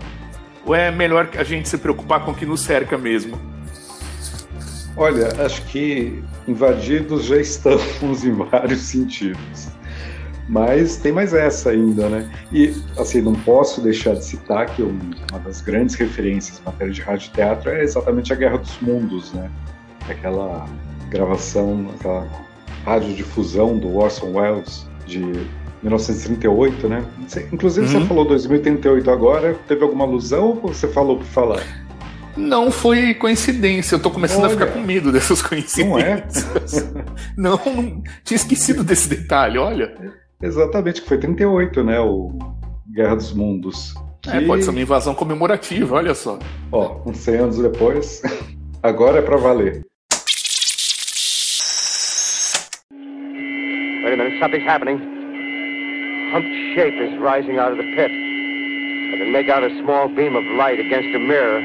Ou 0.64 0.74
é 0.74 0.90
melhor 0.90 1.28
a 1.36 1.44
gente 1.44 1.68
se 1.68 1.76
preocupar 1.76 2.24
com 2.24 2.30
o 2.30 2.34
que 2.34 2.46
nos 2.46 2.62
cerca 2.62 2.96
mesmo? 2.96 3.38
Olha, 4.96 5.28
acho 5.44 5.62
que 5.66 6.22
invadidos 6.48 7.26
já 7.26 7.36
estamos 7.36 8.24
em 8.24 8.32
vários 8.32 8.80
sentidos. 8.80 9.68
Mas 10.48 10.96
tem 10.96 11.12
mais 11.12 11.34
essa 11.34 11.70
ainda, 11.70 12.08
né? 12.08 12.30
E, 12.50 12.74
assim, 12.98 13.20
não 13.20 13.34
posso 13.34 13.80
deixar 13.80 14.14
de 14.14 14.24
citar 14.24 14.66
que 14.66 14.82
uma 14.82 15.38
das 15.44 15.60
grandes 15.60 15.94
referências 15.94 16.60
em 16.60 16.64
matéria 16.64 16.92
de 16.92 17.00
rádio 17.00 17.30
teatro 17.32 17.70
é 17.70 17.82
exatamente 17.82 18.32
a 18.32 18.36
Guerra 18.36 18.58
dos 18.58 18.78
Mundos, 18.80 19.32
né? 19.32 19.50
Aquela 20.08 20.66
gravação, 21.12 21.90
aquela 21.94 22.26
radiodifusão 22.84 23.78
do 23.78 23.96
Orson 23.96 24.32
Welles, 24.32 24.86
de 25.06 25.20
1938, 25.82 26.88
né? 26.88 27.04
Você, 27.28 27.48
inclusive 27.52 27.86
uhum. 27.86 28.00
você 28.00 28.06
falou 28.06 28.24
2038 28.24 29.10
agora, 29.10 29.54
teve 29.68 29.82
alguma 29.82 30.04
alusão 30.04 30.58
ou 30.62 30.72
você 30.72 30.88
falou 30.88 31.18
por 31.18 31.26
falar? 31.26 31.62
Não 32.36 32.70
foi 32.70 33.12
coincidência, 33.12 33.94
eu 33.94 34.00
tô 34.00 34.10
começando 34.10 34.44
Olha, 34.44 34.46
a 34.46 34.50
ficar 34.50 34.66
com 34.68 34.80
medo 34.80 35.12
dessas 35.12 35.42
coincidências. 35.42 36.46
Não, 37.36 37.52
é? 37.52 37.60
não, 37.66 37.74
não, 37.74 38.02
tinha 38.24 38.36
esquecido 38.36 38.82
desse 38.82 39.08
detalhe, 39.08 39.58
olha. 39.58 39.94
Exatamente, 40.40 41.02
que 41.02 41.08
foi 41.08 41.18
38, 41.18 41.84
né? 41.84 42.00
O 42.00 42.38
Guerra 42.90 43.16
dos 43.16 43.34
Mundos. 43.34 43.94
É. 44.26 44.38
É, 44.38 44.40
pode 44.40 44.64
ser 44.64 44.70
uma 44.70 44.80
invasão 44.80 45.14
comemorativa, 45.14 45.96
olha 45.96 46.14
só. 46.14 46.38
Ó, 46.70 47.02
uns 47.04 47.18
100 47.18 47.36
anos 47.36 47.58
depois, 47.58 48.22
agora 48.82 49.18
é 49.18 49.22
para 49.22 49.36
valer. 49.36 49.84
Wait 54.12 54.20
a 54.20 54.24
minute, 54.24 54.40
something's 54.44 54.68
happening. 54.68 55.00
Humped 56.36 56.52
shape 56.76 56.92
is 57.00 57.16
rising 57.16 57.56
out 57.56 57.72
of 57.72 57.78
the 57.78 57.88
pit. 57.96 58.12
I 58.12 59.16
can 59.16 59.32
make 59.32 59.48
out 59.48 59.64
a 59.64 59.72
small 59.80 60.06
beam 60.12 60.36
of 60.36 60.44
light 60.60 60.78
against 60.78 61.08
a 61.16 61.18
mirror. 61.18 61.56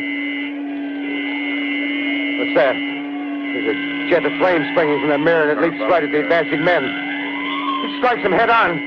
What's 2.39 2.55
that? 2.55 2.71
There's 2.71 3.67
a 3.67 3.75
jet 4.07 4.23
of 4.23 4.31
flame 4.39 4.63
springing 4.71 4.95
from 5.03 5.10
the 5.10 5.17
mirror 5.17 5.51
and 5.51 5.60
it 5.60 5.62
leaps 5.62 5.75
right 5.91 6.01
at 6.01 6.10
the 6.10 6.23
advancing 6.23 6.63
men. 6.63 6.88
It 6.88 7.99
strikes 7.99 8.23
them 8.23 8.31
head 8.31 8.49
on. 8.49 8.79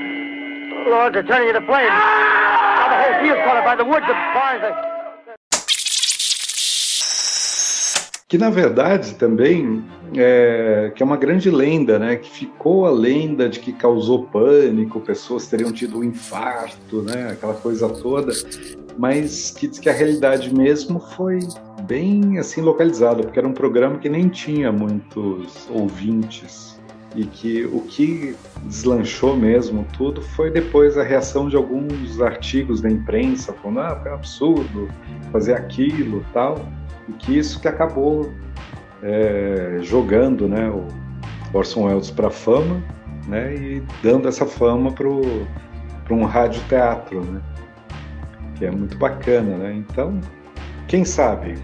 Lord, 0.89 1.13
they're 1.13 1.21
turning 1.21 1.49
into 1.49 1.61
flames. 1.61 1.93
Now 1.93 2.89
the 2.89 2.97
whole 2.97 3.21
field's 3.21 3.45
caught 3.45 3.57
up 3.57 3.65
by 3.65 3.75
the 3.75 3.85
woods, 3.85 4.09
barns. 4.33 4.65
They... 4.65 5.00
que 8.31 8.37
na 8.37 8.49
verdade 8.49 9.15
também 9.15 9.83
é, 10.15 10.89
que 10.95 11.03
é 11.03 11.05
uma 11.05 11.17
grande 11.17 11.51
lenda, 11.51 11.99
né? 11.99 12.15
Que 12.15 12.29
ficou 12.29 12.85
a 12.85 12.89
lenda 12.89 13.49
de 13.49 13.59
que 13.59 13.73
causou 13.73 14.23
pânico, 14.23 15.01
pessoas 15.01 15.47
teriam 15.47 15.69
tido 15.69 15.97
um 15.97 16.03
infarto, 16.05 17.01
né? 17.01 17.31
Aquela 17.31 17.55
coisa 17.55 17.89
toda, 17.89 18.31
mas 18.97 19.51
que 19.51 19.67
diz 19.67 19.79
que 19.79 19.89
a 19.89 19.91
realidade 19.91 20.55
mesmo 20.55 20.97
foi 20.97 21.39
bem 21.83 22.39
assim 22.39 22.61
localizada, 22.61 23.21
porque 23.21 23.37
era 23.37 23.45
um 23.45 23.53
programa 23.53 23.97
que 23.97 24.07
nem 24.07 24.29
tinha 24.29 24.71
muitos 24.71 25.67
ouvintes 25.69 26.79
e 27.13 27.25
que 27.25 27.65
o 27.65 27.81
que 27.81 28.33
deslanchou 28.63 29.35
mesmo 29.35 29.85
tudo 29.97 30.21
foi 30.21 30.49
depois 30.49 30.97
a 30.97 31.03
reação 31.03 31.49
de 31.49 31.57
alguns 31.57 32.21
artigos 32.21 32.79
da 32.79 32.89
imprensa 32.89 33.51
falando 33.51 33.79
ah, 33.79 33.99
foi 34.01 34.11
um 34.11 34.13
absurdo 34.13 34.89
fazer 35.33 35.53
aquilo 35.53 36.25
tal 36.31 36.65
e 37.11 37.13
que 37.13 37.37
isso 37.37 37.59
que 37.59 37.67
acabou 37.67 38.31
é, 39.03 39.79
jogando 39.81 40.47
né, 40.47 40.69
o 40.69 40.87
Orson 41.53 41.85
Welles 41.85 42.09
para 42.09 42.27
a 42.27 42.31
fama 42.31 42.81
né, 43.27 43.53
e 43.55 43.83
dando 44.01 44.27
essa 44.27 44.45
fama 44.45 44.91
para 44.91 45.07
um 46.15 46.23
radioteatro, 46.23 47.23
né, 47.23 47.41
que 48.55 48.65
é 48.65 48.71
muito 48.71 48.97
bacana. 48.97 49.57
Né? 49.57 49.73
Então, 49.73 50.19
quem 50.87 51.03
sabe, 51.03 51.55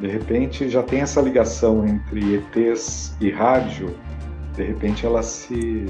de 0.00 0.08
repente 0.08 0.68
já 0.68 0.82
tem 0.82 1.00
essa 1.00 1.20
ligação 1.20 1.86
entre 1.86 2.36
ETs 2.36 3.16
e 3.20 3.30
rádio, 3.30 3.94
de 4.54 4.62
repente 4.62 5.06
ela 5.06 5.22
se 5.22 5.86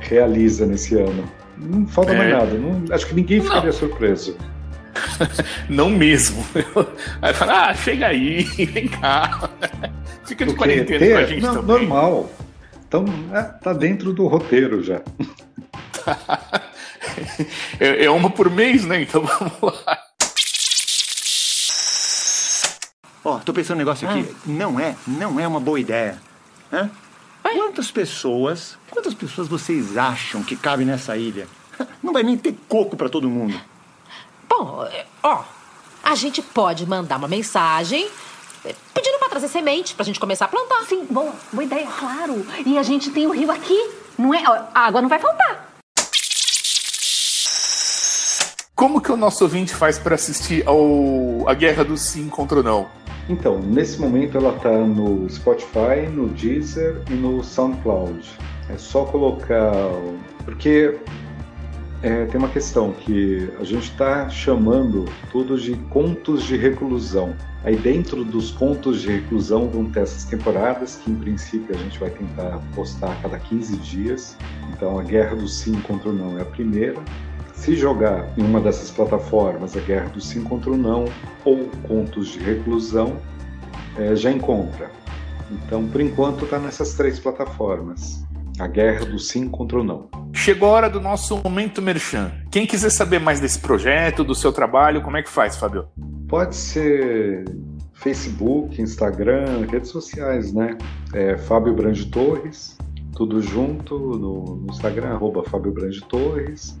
realiza 0.00 0.66
nesse 0.66 0.98
ano. 0.98 1.24
Não 1.56 1.86
falta 1.86 2.12
é. 2.12 2.18
mais 2.18 2.30
nada, 2.30 2.54
não, 2.54 2.84
acho 2.94 3.06
que 3.06 3.14
ninguém 3.14 3.40
ficaria 3.40 3.64
não. 3.64 3.72
surpreso. 3.72 4.36
não 5.68 5.90
mesmo. 5.90 6.44
Aí 7.22 7.34
fala, 7.34 7.68
ah, 7.68 7.74
chega 7.74 8.08
aí, 8.08 8.42
vem 8.66 8.88
cá. 8.88 9.50
Fica 10.24 10.46
de 10.46 10.54
quarentena 10.54 11.06
com 11.06 11.16
a 11.16 11.24
gente 11.24 11.42
não, 11.42 11.54
também. 11.54 11.78
Normal. 11.78 12.30
Então, 12.86 13.04
é, 13.32 13.42
tá 13.42 13.72
dentro 13.72 14.12
do 14.12 14.26
roteiro 14.26 14.82
já. 14.82 15.00
é, 17.78 18.04
é 18.04 18.10
uma 18.10 18.30
por 18.30 18.50
mês, 18.50 18.84
né? 18.84 19.02
Então 19.02 19.22
vamos 19.22 19.62
lá. 19.62 19.98
Ó, 23.24 23.36
oh, 23.36 23.38
tô 23.40 23.52
pensando 23.52 23.76
um 23.76 23.80
negócio 23.80 24.08
aqui. 24.08 24.26
Ah. 24.30 24.34
Não 24.46 24.80
é, 24.80 24.96
não 25.06 25.38
é 25.38 25.46
uma 25.46 25.60
boa 25.60 25.78
ideia. 25.78 26.18
Hã? 26.72 26.90
Quantas 27.42 27.90
pessoas, 27.90 28.78
quantas 28.90 29.14
pessoas 29.14 29.48
vocês 29.48 29.96
acham 29.96 30.42
que 30.42 30.56
cabem 30.56 30.86
nessa 30.86 31.16
ilha? 31.16 31.46
Não 32.02 32.12
vai 32.12 32.22
nem 32.22 32.36
ter 32.36 32.54
coco 32.68 32.96
para 32.96 33.08
todo 33.08 33.28
mundo. 33.28 33.58
Bom, 34.58 34.88
ó, 35.22 35.44
a 36.02 36.16
gente 36.16 36.42
pode 36.42 36.84
mandar 36.84 37.16
uma 37.16 37.28
mensagem 37.28 38.10
pedindo 38.92 39.16
para 39.20 39.28
trazer 39.28 39.46
semente 39.46 39.94
pra 39.94 40.04
gente 40.04 40.18
começar 40.18 40.46
a 40.46 40.48
plantar. 40.48 40.84
Sim, 40.84 41.04
boa, 41.08 41.32
boa 41.52 41.62
ideia, 41.62 41.86
claro. 41.86 42.44
E 42.66 42.76
a 42.76 42.82
gente 42.82 43.10
tem 43.10 43.24
o 43.24 43.30
rio 43.30 43.52
aqui, 43.52 43.78
não 44.18 44.34
é? 44.34 44.42
A 44.74 44.80
água 44.80 45.00
não 45.00 45.08
vai 45.08 45.20
faltar. 45.20 45.76
Como 48.74 49.00
que 49.00 49.12
o 49.12 49.16
nosso 49.16 49.44
ouvinte 49.44 49.72
faz 49.72 49.96
para 49.96 50.16
assistir 50.16 50.66
ao 50.66 51.48
a 51.48 51.54
Guerra 51.54 51.84
do 51.84 51.96
Sim 51.96 52.28
contra 52.28 52.58
o 52.58 52.62
Não? 52.64 52.88
Então, 53.28 53.60
nesse 53.60 54.00
momento 54.00 54.38
ela 54.38 54.56
está 54.56 54.72
no 54.72 55.30
Spotify, 55.30 56.08
no 56.12 56.26
Deezer 56.30 57.00
e 57.08 57.14
no 57.14 57.44
SoundCloud. 57.44 58.28
É 58.68 58.76
só 58.76 59.04
colocar. 59.04 59.72
Porque 60.44 60.98
é, 62.02 62.26
tem 62.26 62.38
uma 62.38 62.48
questão 62.48 62.92
que 62.92 63.50
a 63.58 63.64
gente 63.64 63.90
está 63.90 64.28
chamando 64.28 65.04
tudo 65.32 65.58
de 65.58 65.74
contos 65.90 66.44
de 66.44 66.56
reclusão. 66.56 67.34
Aí 67.64 67.76
dentro 67.76 68.24
dos 68.24 68.52
contos 68.52 69.02
de 69.02 69.10
reclusão 69.10 69.68
vão 69.68 69.86
ter 69.86 70.00
essas 70.00 70.24
temporadas 70.24 70.96
que 70.96 71.10
em 71.10 71.16
princípio 71.16 71.74
a 71.74 71.78
gente 71.78 71.98
vai 71.98 72.10
tentar 72.10 72.60
postar 72.74 73.12
a 73.12 73.16
cada 73.16 73.38
15 73.38 73.76
dias. 73.78 74.36
Então 74.72 74.98
a 74.98 75.02
Guerra 75.02 75.34
do 75.34 75.48
Sim 75.48 75.80
contra 75.80 76.10
o 76.10 76.12
Não 76.12 76.38
é 76.38 76.42
a 76.42 76.46
primeira. 76.46 77.02
Se 77.52 77.74
jogar 77.74 78.28
em 78.38 78.42
uma 78.42 78.60
dessas 78.60 78.90
plataformas 78.90 79.76
a 79.76 79.80
Guerra 79.80 80.08
do 80.10 80.20
Sim 80.20 80.44
contra 80.44 80.70
o 80.70 80.76
Não 80.76 81.06
ou 81.44 81.68
Contos 81.88 82.28
de 82.28 82.38
Reclusão, 82.38 83.16
é, 83.96 84.14
já 84.14 84.30
encontra. 84.30 84.88
Então, 85.50 85.88
por 85.88 86.00
enquanto, 86.00 86.44
está 86.44 86.58
nessas 86.58 86.94
três 86.94 87.18
plataformas. 87.18 88.24
A 88.58 88.66
guerra 88.66 89.04
do 89.04 89.18
sim 89.18 89.48
contra 89.48 89.80
o 89.80 89.84
não. 89.84 90.08
Chegou 90.32 90.68
a 90.68 90.72
hora 90.72 90.90
do 90.90 91.00
nosso 91.00 91.40
momento 91.44 91.80
merchan. 91.80 92.32
Quem 92.50 92.66
quiser 92.66 92.90
saber 92.90 93.20
mais 93.20 93.38
desse 93.38 93.60
projeto, 93.60 94.24
do 94.24 94.34
seu 94.34 94.52
trabalho, 94.52 95.00
como 95.00 95.16
é 95.16 95.22
que 95.22 95.30
faz, 95.30 95.56
Fábio? 95.56 95.86
Pode 96.28 96.56
ser 96.56 97.44
Facebook, 97.94 98.80
Instagram, 98.80 99.66
redes 99.70 99.90
sociais, 99.90 100.52
né? 100.52 100.76
É 101.12 101.36
Fábio 101.36 101.72
Brande 101.72 102.06
Torres, 102.06 102.76
tudo 103.16 103.40
junto 103.40 103.96
no, 103.96 104.56
no 104.56 104.66
Instagram, 104.70 105.10
arroba 105.10 105.44
Fábio 105.44 105.72
Brande 105.72 106.00
Torres, 106.04 106.76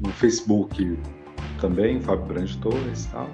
no 0.00 0.10
Facebook 0.10 0.98
também, 1.60 2.00
Fábio 2.00 2.26
Brande 2.26 2.56
Torres 2.58 3.04
e 3.04 3.08
tal. 3.08 3.30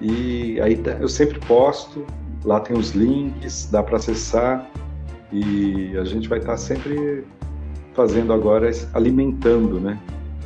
E 0.00 0.60
aí 0.60 0.76
tá, 0.76 0.92
eu 0.92 1.08
sempre 1.08 1.38
posto, 1.40 2.06
lá 2.44 2.60
tem 2.60 2.76
os 2.76 2.92
links, 2.92 3.68
dá 3.70 3.82
para 3.82 3.96
acessar 3.96 4.66
e 5.32 5.96
a 5.96 6.04
gente 6.04 6.28
vai 6.28 6.38
estar 6.38 6.52
tá 6.52 6.58
sempre 6.58 7.24
fazendo 7.94 8.32
agora, 8.32 8.70
alimentando 8.94 9.80
né, 9.80 9.98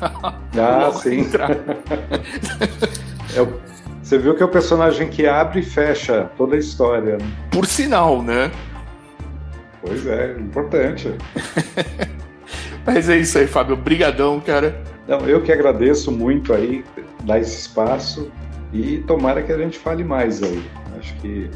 Ah, 0.59 0.91
sim. 0.91 1.29
é 3.33 3.41
o, 3.41 3.61
você 4.03 4.17
viu 4.17 4.35
que 4.35 4.43
é 4.43 4.45
o 4.45 4.49
personagem 4.49 5.07
que 5.07 5.25
abre 5.25 5.61
e 5.61 5.63
fecha 5.63 6.29
toda 6.37 6.57
a 6.57 6.59
história. 6.59 7.17
Né? 7.17 7.25
Por 7.49 7.65
sinal, 7.65 8.21
né? 8.21 8.51
Pois 9.81 10.05
é, 10.05 10.33
importante. 10.39 11.13
Mas 12.85 13.09
é 13.09 13.17
isso 13.17 13.37
aí, 13.37 13.47
Fábio. 13.47 13.75
Obrigadão, 13.75 14.39
cara. 14.39 14.81
Não, 15.07 15.19
eu 15.27 15.41
que 15.41 15.51
agradeço 15.51 16.11
muito 16.11 16.53
aí 16.53 16.83
dar 17.23 17.39
esse 17.39 17.59
espaço 17.61 18.31
e 18.73 18.99
tomara 18.99 19.41
que 19.41 19.51
a 19.51 19.57
gente 19.57 19.77
fale 19.77 20.03
mais 20.03 20.41
aí. 20.41 20.63
Acho 20.97 21.15
que 21.15 21.49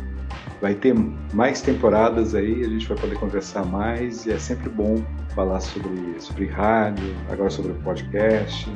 vai 0.61 0.73
ter 0.73 0.95
mais 1.33 1.61
temporadas 1.61 2.33
aí, 2.33 2.63
a 2.63 2.67
gente 2.67 2.88
vai 2.88 2.97
poder 2.97 3.15
conversar 3.17 3.65
mais 3.65 4.25
e 4.25 4.31
é 4.31 4.39
sempre 4.39 4.69
bom 4.69 5.03
falar 5.35 5.59
sobre, 5.59 6.15
sobre 6.19 6.47
rádio, 6.47 7.15
agora 7.29 7.49
sobre 7.49 7.73
podcast. 7.73 8.69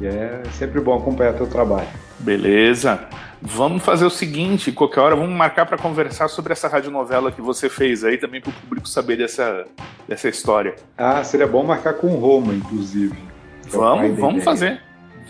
E 0.00 0.06
é 0.06 0.42
sempre 0.52 0.80
bom 0.80 0.96
acompanhar 0.96 1.34
teu 1.34 1.46
trabalho. 1.46 1.88
Beleza. 2.18 3.00
Vamos 3.48 3.84
fazer 3.84 4.04
o 4.04 4.10
seguinte, 4.10 4.72
qualquer 4.72 4.98
hora 4.98 5.14
vamos 5.14 5.36
marcar 5.36 5.66
para 5.66 5.78
conversar 5.78 6.26
sobre 6.26 6.52
essa 6.52 6.66
radionovela 6.66 7.30
que 7.30 7.40
você 7.40 7.68
fez 7.68 8.02
aí 8.02 8.18
também 8.18 8.40
para 8.40 8.50
o 8.50 8.52
público 8.52 8.88
saber 8.88 9.16
dessa, 9.16 9.64
dessa 10.08 10.28
história. 10.28 10.74
Ah, 10.98 11.22
seria 11.22 11.46
bom 11.46 11.62
marcar 11.62 11.94
com 11.94 12.08
o 12.08 12.18
Roma, 12.18 12.52
inclusive. 12.52 13.16
É 13.64 13.68
vamos, 13.70 14.18
vamos 14.18 14.44
fazer. 14.44 14.80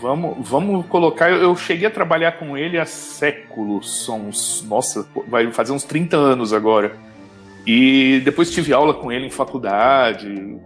Vamos, 0.00 0.48
vamos 0.48 0.86
colocar. 0.86 1.30
Eu, 1.30 1.42
eu 1.42 1.56
cheguei 1.56 1.88
a 1.88 1.90
trabalhar 1.90 2.32
com 2.32 2.56
ele 2.56 2.78
há 2.78 2.86
séculos. 2.86 4.04
São 4.06 4.28
uns, 4.28 4.64
nossa, 4.66 5.06
vai 5.28 5.52
fazer 5.52 5.72
uns 5.72 5.84
30 5.84 6.16
anos 6.16 6.54
agora. 6.54 6.96
E 7.66 8.22
depois 8.24 8.50
tive 8.50 8.72
aula 8.72 8.94
com 8.94 9.12
ele 9.12 9.26
em 9.26 9.30
faculdade. 9.30 10.56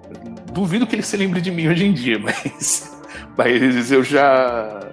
Duvido 0.52 0.86
que 0.86 0.94
ele 0.94 1.02
se 1.02 1.16
lembre 1.16 1.40
de 1.40 1.50
mim 1.50 1.66
hoje 1.66 1.84
em 1.84 1.92
dia, 1.92 2.18
mas, 2.22 2.99
mas 3.36 3.90
eu 3.90 4.02
já 4.02 4.88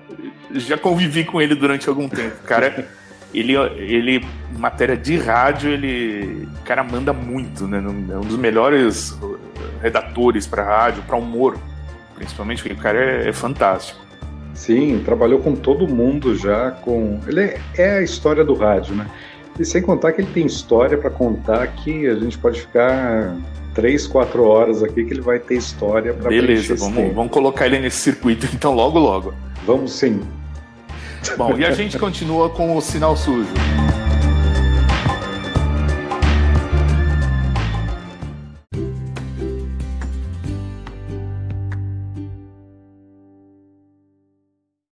já 0.51 0.77
convivi 0.77 1.23
com 1.23 1.41
ele 1.41 1.55
durante 1.55 1.89
algum 1.89 2.07
tempo. 2.07 2.43
Cara, 2.43 2.87
ele, 3.33 3.53
ele 3.53 4.25
matéria 4.57 4.95
de 4.95 5.17
rádio, 5.17 5.69
ele, 5.69 6.47
cara 6.63 6.83
manda 6.83 7.13
muito, 7.13 7.67
né? 7.67 7.77
É 7.77 8.17
um 8.17 8.21
dos 8.21 8.37
melhores 8.37 9.17
redatores 9.81 10.47
para 10.47 10.63
rádio, 10.63 11.03
para 11.03 11.15
humor, 11.15 11.57
principalmente, 12.15 12.61
porque 12.61 12.77
o 12.77 12.81
cara 12.81 12.99
é, 12.99 13.29
é, 13.29 13.33
fantástico. 13.33 13.99
Sim, 14.53 15.01
trabalhou 15.05 15.39
com 15.39 15.55
todo 15.55 15.87
mundo 15.87 16.35
já, 16.35 16.71
com 16.71 17.19
ele 17.27 17.41
é, 17.41 17.61
é 17.77 17.97
a 17.97 18.01
história 18.01 18.43
do 18.43 18.55
rádio, 18.55 18.95
né? 18.95 19.07
E 19.59 19.65
sem 19.65 19.81
contar 19.81 20.13
que 20.13 20.21
ele 20.21 20.31
tem 20.31 20.45
história 20.45 20.97
para 20.97 21.09
contar 21.09 21.67
que 21.67 22.07
a 22.07 22.15
gente 22.15 22.37
pode 22.37 22.61
ficar 22.61 23.35
três, 23.77 24.07
quatro 24.07 24.43
horas 24.43 24.81
aqui 24.81 25.05
que 25.05 25.13
ele 25.13 25.21
vai 25.21 25.37
ter 25.37 25.53
história 25.53 26.11
para 26.11 26.29
Beleza, 26.29 26.75
vamos, 26.75 27.13
vamos 27.13 27.31
colocar 27.31 27.67
ele 27.67 27.77
nesse 27.77 27.97
circuito 27.97 28.47
então 28.51 28.73
logo 28.73 28.97
logo. 28.97 29.35
Vamos 29.67 29.91
sim. 29.91 30.27
Bom, 31.37 31.55
e 31.55 31.63
a 31.63 31.69
gente 31.69 31.95
continua 31.99 32.49
com 32.49 32.75
o 32.75 32.81
sinal 32.81 33.15
sujo. 33.15 33.47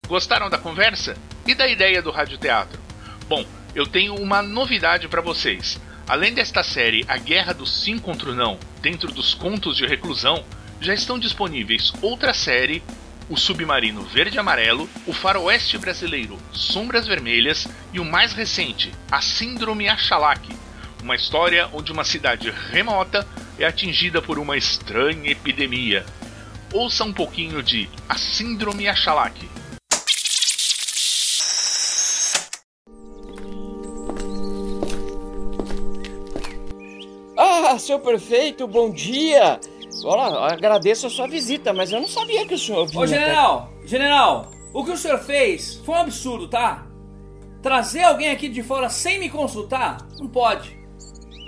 Gostaram 0.08 0.50
da 0.50 0.58
conversa? 0.58 1.16
E 1.46 1.54
da 1.54 1.68
ideia 1.68 2.02
do 2.02 2.10
radioteatro? 2.10 2.80
Bom, 3.28 3.44
eu 3.76 3.86
tenho 3.86 4.16
uma 4.16 4.42
novidade 4.42 5.06
para 5.06 5.20
vocês. 5.20 5.80
Além 6.08 6.34
desta 6.34 6.64
série 6.64 7.04
A 7.06 7.16
Guerra 7.16 7.52
do 7.52 7.64
Sim 7.64 7.96
contra 7.96 8.30
o 8.30 8.34
Não, 8.34 8.58
dentro 8.82 9.12
dos 9.12 9.32
contos 9.32 9.76
de 9.76 9.86
reclusão, 9.86 10.44
já 10.80 10.92
estão 10.92 11.18
disponíveis 11.18 11.92
outra 12.02 12.34
série 12.34 12.82
o 13.30 13.36
Submarino 13.36 14.02
Verde 14.02 14.38
Amarelo, 14.38 14.90
o 15.06 15.12
Faroeste 15.12 15.78
Brasileiro 15.78 16.36
Sombras 16.52 17.06
Vermelhas 17.06 17.66
e 17.92 18.00
o 18.00 18.04
mais 18.04 18.32
recente, 18.32 18.92
A 19.10 19.22
Síndrome 19.22 19.88
Achalak, 19.88 20.54
uma 21.02 21.14
história 21.14 21.68
onde 21.72 21.92
uma 21.92 22.04
cidade 22.04 22.52
remota 22.70 23.26
é 23.58 23.64
atingida 23.64 24.20
por 24.20 24.38
uma 24.38 24.56
estranha 24.56 25.30
epidemia. 25.30 26.04
Ouça 26.72 27.04
um 27.04 27.12
pouquinho 27.12 27.62
de 27.62 27.88
A 28.08 28.16
Síndrome 28.16 28.88
Achalak. 28.88 29.51
Ah, 37.72 37.78
seu 37.78 37.98
prefeito, 37.98 38.66
bom 38.66 38.90
dia! 38.90 39.58
Olha, 40.04 40.52
agradeço 40.52 41.06
a 41.06 41.10
sua 41.10 41.26
visita, 41.26 41.72
mas 41.72 41.90
eu 41.90 42.02
não 42.02 42.06
sabia 42.06 42.46
que 42.46 42.52
o 42.52 42.58
senhor 42.58 42.86
vinha. 42.86 43.02
Ô, 43.02 43.06
general! 43.06 43.72
General! 43.86 44.50
O 44.74 44.84
que 44.84 44.90
o 44.90 44.96
senhor 44.96 45.18
fez 45.20 45.76
foi 45.76 45.94
um 45.94 46.00
absurdo, 46.00 46.48
tá? 46.48 46.86
Trazer 47.62 48.02
alguém 48.02 48.28
aqui 48.28 48.50
de 48.50 48.62
fora 48.62 48.90
sem 48.90 49.18
me 49.18 49.30
consultar? 49.30 50.06
Não 50.18 50.28
pode. 50.28 50.76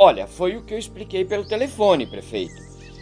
Olha, 0.00 0.26
foi 0.26 0.56
o 0.56 0.62
que 0.62 0.72
eu 0.72 0.78
expliquei 0.78 1.26
pelo 1.26 1.46
telefone, 1.46 2.06
prefeito. 2.06 2.54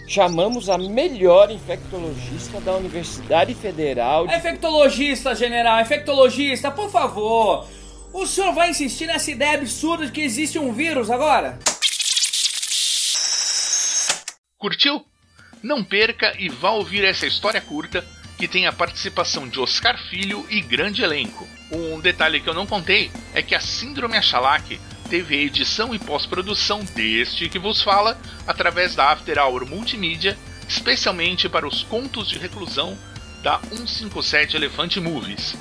Chamamos 0.08 0.68
a 0.68 0.76
melhor 0.76 1.48
infectologista 1.48 2.61
da 2.61 2.74
Universidade 2.74 3.54
Federal 3.54 4.26
de... 4.26 4.35
Infectologista, 4.35 5.32
general, 5.32 5.80
infectologista, 5.80 6.72
por 6.72 6.90
favor. 6.90 7.68
O 8.12 8.26
senhor 8.26 8.52
vai 8.52 8.70
insistir 8.70 9.06
nessa 9.06 9.30
ideia 9.30 9.54
absurda 9.54 10.06
de 10.06 10.11
que 10.11 10.22
existe 10.22 10.58
um 10.58 10.72
vírus 10.72 11.08
agora? 11.08 11.61
Curtiu? 14.62 15.05
Não 15.61 15.83
perca 15.83 16.37
e 16.38 16.48
vá 16.48 16.70
ouvir 16.70 17.03
essa 17.03 17.27
história 17.27 17.61
curta 17.61 18.07
que 18.38 18.46
tem 18.46 18.68
a 18.68 18.72
participação 18.72 19.48
de 19.48 19.59
Oscar 19.59 19.98
Filho 20.09 20.46
e 20.48 20.61
grande 20.61 21.03
elenco. 21.03 21.48
Um 21.68 21.98
detalhe 21.98 22.40
que 22.40 22.48
eu 22.48 22.55
não 22.55 22.64
contei 22.64 23.11
é 23.35 23.42
que 23.42 23.57
a 23.57 23.61
Síndrome 23.61 24.16
Achalak 24.16 24.81
teve 25.11 25.35
a 25.35 25.38
edição 25.40 25.92
e 25.92 25.98
pós-produção 25.98 26.79
deste 26.94 27.48
que 27.48 27.59
vos 27.59 27.83
fala 27.83 28.16
através 28.46 28.94
da 28.94 29.11
After 29.11 29.37
Hour 29.37 29.66
Multimídia, 29.66 30.38
especialmente 30.68 31.48
para 31.48 31.66
os 31.66 31.83
contos 31.83 32.29
de 32.29 32.38
reclusão 32.38 32.96
da 33.42 33.59
157 33.59 34.55
Elefante 34.55 35.01
Movies. 35.01 35.57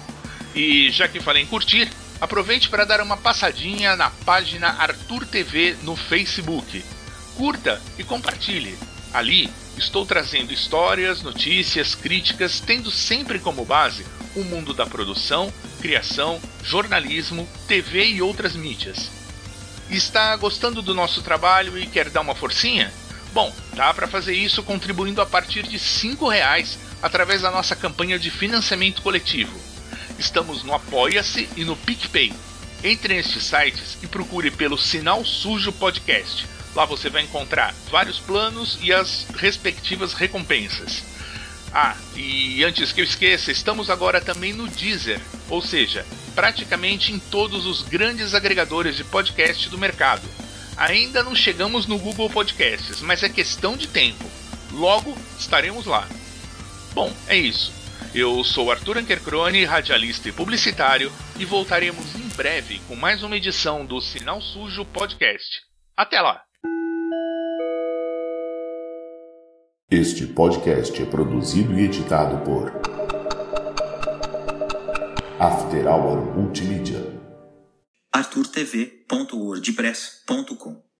E 0.53 0.91
já 0.91 1.07
que 1.07 1.19
falei 1.19 1.41
em 1.41 1.47
curtir, 1.47 1.89
aproveite 2.21 2.69
para 2.69 2.85
dar 2.85 3.01
uma 3.01 3.17
passadinha 3.17 3.95
na 3.95 4.11
página 4.11 4.67
Arthur 4.67 5.25
TV 5.25 5.75
no 5.81 5.95
Facebook. 5.95 6.85
Curta 7.35 7.81
e 7.97 8.03
compartilhe. 8.03 8.77
Ali 9.13 9.49
estou 9.77 10.05
trazendo 10.05 10.53
histórias, 10.53 11.21
notícias, 11.21 11.95
críticas, 11.95 12.59
tendo 12.59 12.89
sempre 12.89 13.39
como 13.39 13.65
base 13.65 14.05
o 14.35 14.43
mundo 14.43 14.73
da 14.73 14.85
produção, 14.85 15.51
criação, 15.81 16.39
jornalismo, 16.63 17.47
TV 17.67 18.05
e 18.05 18.21
outras 18.21 18.55
mídias. 18.55 19.09
Está 19.89 20.35
gostando 20.37 20.81
do 20.81 20.93
nosso 20.93 21.21
trabalho 21.21 21.77
e 21.77 21.85
quer 21.85 22.09
dar 22.09 22.21
uma 22.21 22.35
forcinha? 22.35 22.93
Bom, 23.33 23.53
dá 23.73 23.93
para 23.93 24.07
fazer 24.07 24.33
isso 24.33 24.63
contribuindo 24.63 25.21
a 25.21 25.25
partir 25.25 25.63
de 25.63 25.77
R$ 25.77 26.17
reais 26.29 26.77
através 27.01 27.41
da 27.41 27.51
nossa 27.51 27.75
campanha 27.75 28.17
de 28.17 28.29
financiamento 28.29 29.01
coletivo. 29.01 29.59
Estamos 30.17 30.63
no 30.63 30.73
Apoia-se 30.73 31.49
e 31.57 31.65
no 31.65 31.75
PicPay. 31.75 32.31
Entre 32.83 33.15
nestes 33.15 33.43
sites 33.43 33.97
e 34.01 34.07
procure 34.07 34.49
pelo 34.51 34.77
Sinal 34.77 35.25
Sujo 35.25 35.71
Podcast. 35.71 36.45
Lá 36.75 36.85
você 36.85 37.09
vai 37.09 37.23
encontrar 37.23 37.73
vários 37.89 38.19
planos 38.19 38.77
e 38.81 38.93
as 38.93 39.27
respectivas 39.35 40.13
recompensas. 40.13 41.03
Ah, 41.73 41.95
e 42.15 42.63
antes 42.63 42.91
que 42.91 42.99
eu 42.99 43.05
esqueça, 43.05 43.51
estamos 43.51 43.89
agora 43.89 44.19
também 44.19 44.51
no 44.51 44.67
Deezer, 44.67 45.21
ou 45.49 45.61
seja, 45.61 46.05
praticamente 46.35 47.13
em 47.13 47.19
todos 47.19 47.65
os 47.65 47.81
grandes 47.81 48.33
agregadores 48.33 48.97
de 48.97 49.03
podcast 49.05 49.69
do 49.69 49.77
mercado. 49.77 50.27
Ainda 50.75 51.23
não 51.23 51.35
chegamos 51.35 51.85
no 51.85 51.97
Google 51.97 52.29
Podcasts, 52.29 53.01
mas 53.01 53.23
é 53.23 53.29
questão 53.29 53.77
de 53.77 53.87
tempo. 53.87 54.29
Logo 54.71 55.17
estaremos 55.37 55.85
lá. 55.85 56.07
Bom, 56.93 57.13
é 57.27 57.37
isso. 57.37 57.73
Eu 58.13 58.43
sou 58.43 58.71
Arthur 58.71 58.97
Ankercrone, 58.97 59.63
radialista 59.63 60.27
e 60.27 60.31
publicitário, 60.33 61.11
e 61.39 61.45
voltaremos 61.45 62.15
em 62.15 62.27
breve 62.35 62.81
com 62.87 62.95
mais 62.95 63.23
uma 63.23 63.37
edição 63.37 63.85
do 63.85 64.01
Sinal 64.01 64.41
Sujo 64.41 64.83
Podcast. 64.85 65.61
Até 65.95 66.19
lá! 66.19 66.50
Este 69.91 70.25
podcast 70.25 71.03
é 71.03 71.05
produzido 71.05 71.77
e 71.77 71.83
editado 71.83 72.41
por 72.45 72.71
After 75.37 75.85
Hour 75.85 76.33
Multimídia. 76.33 77.05
arturtv.wordpress.com 78.13 80.90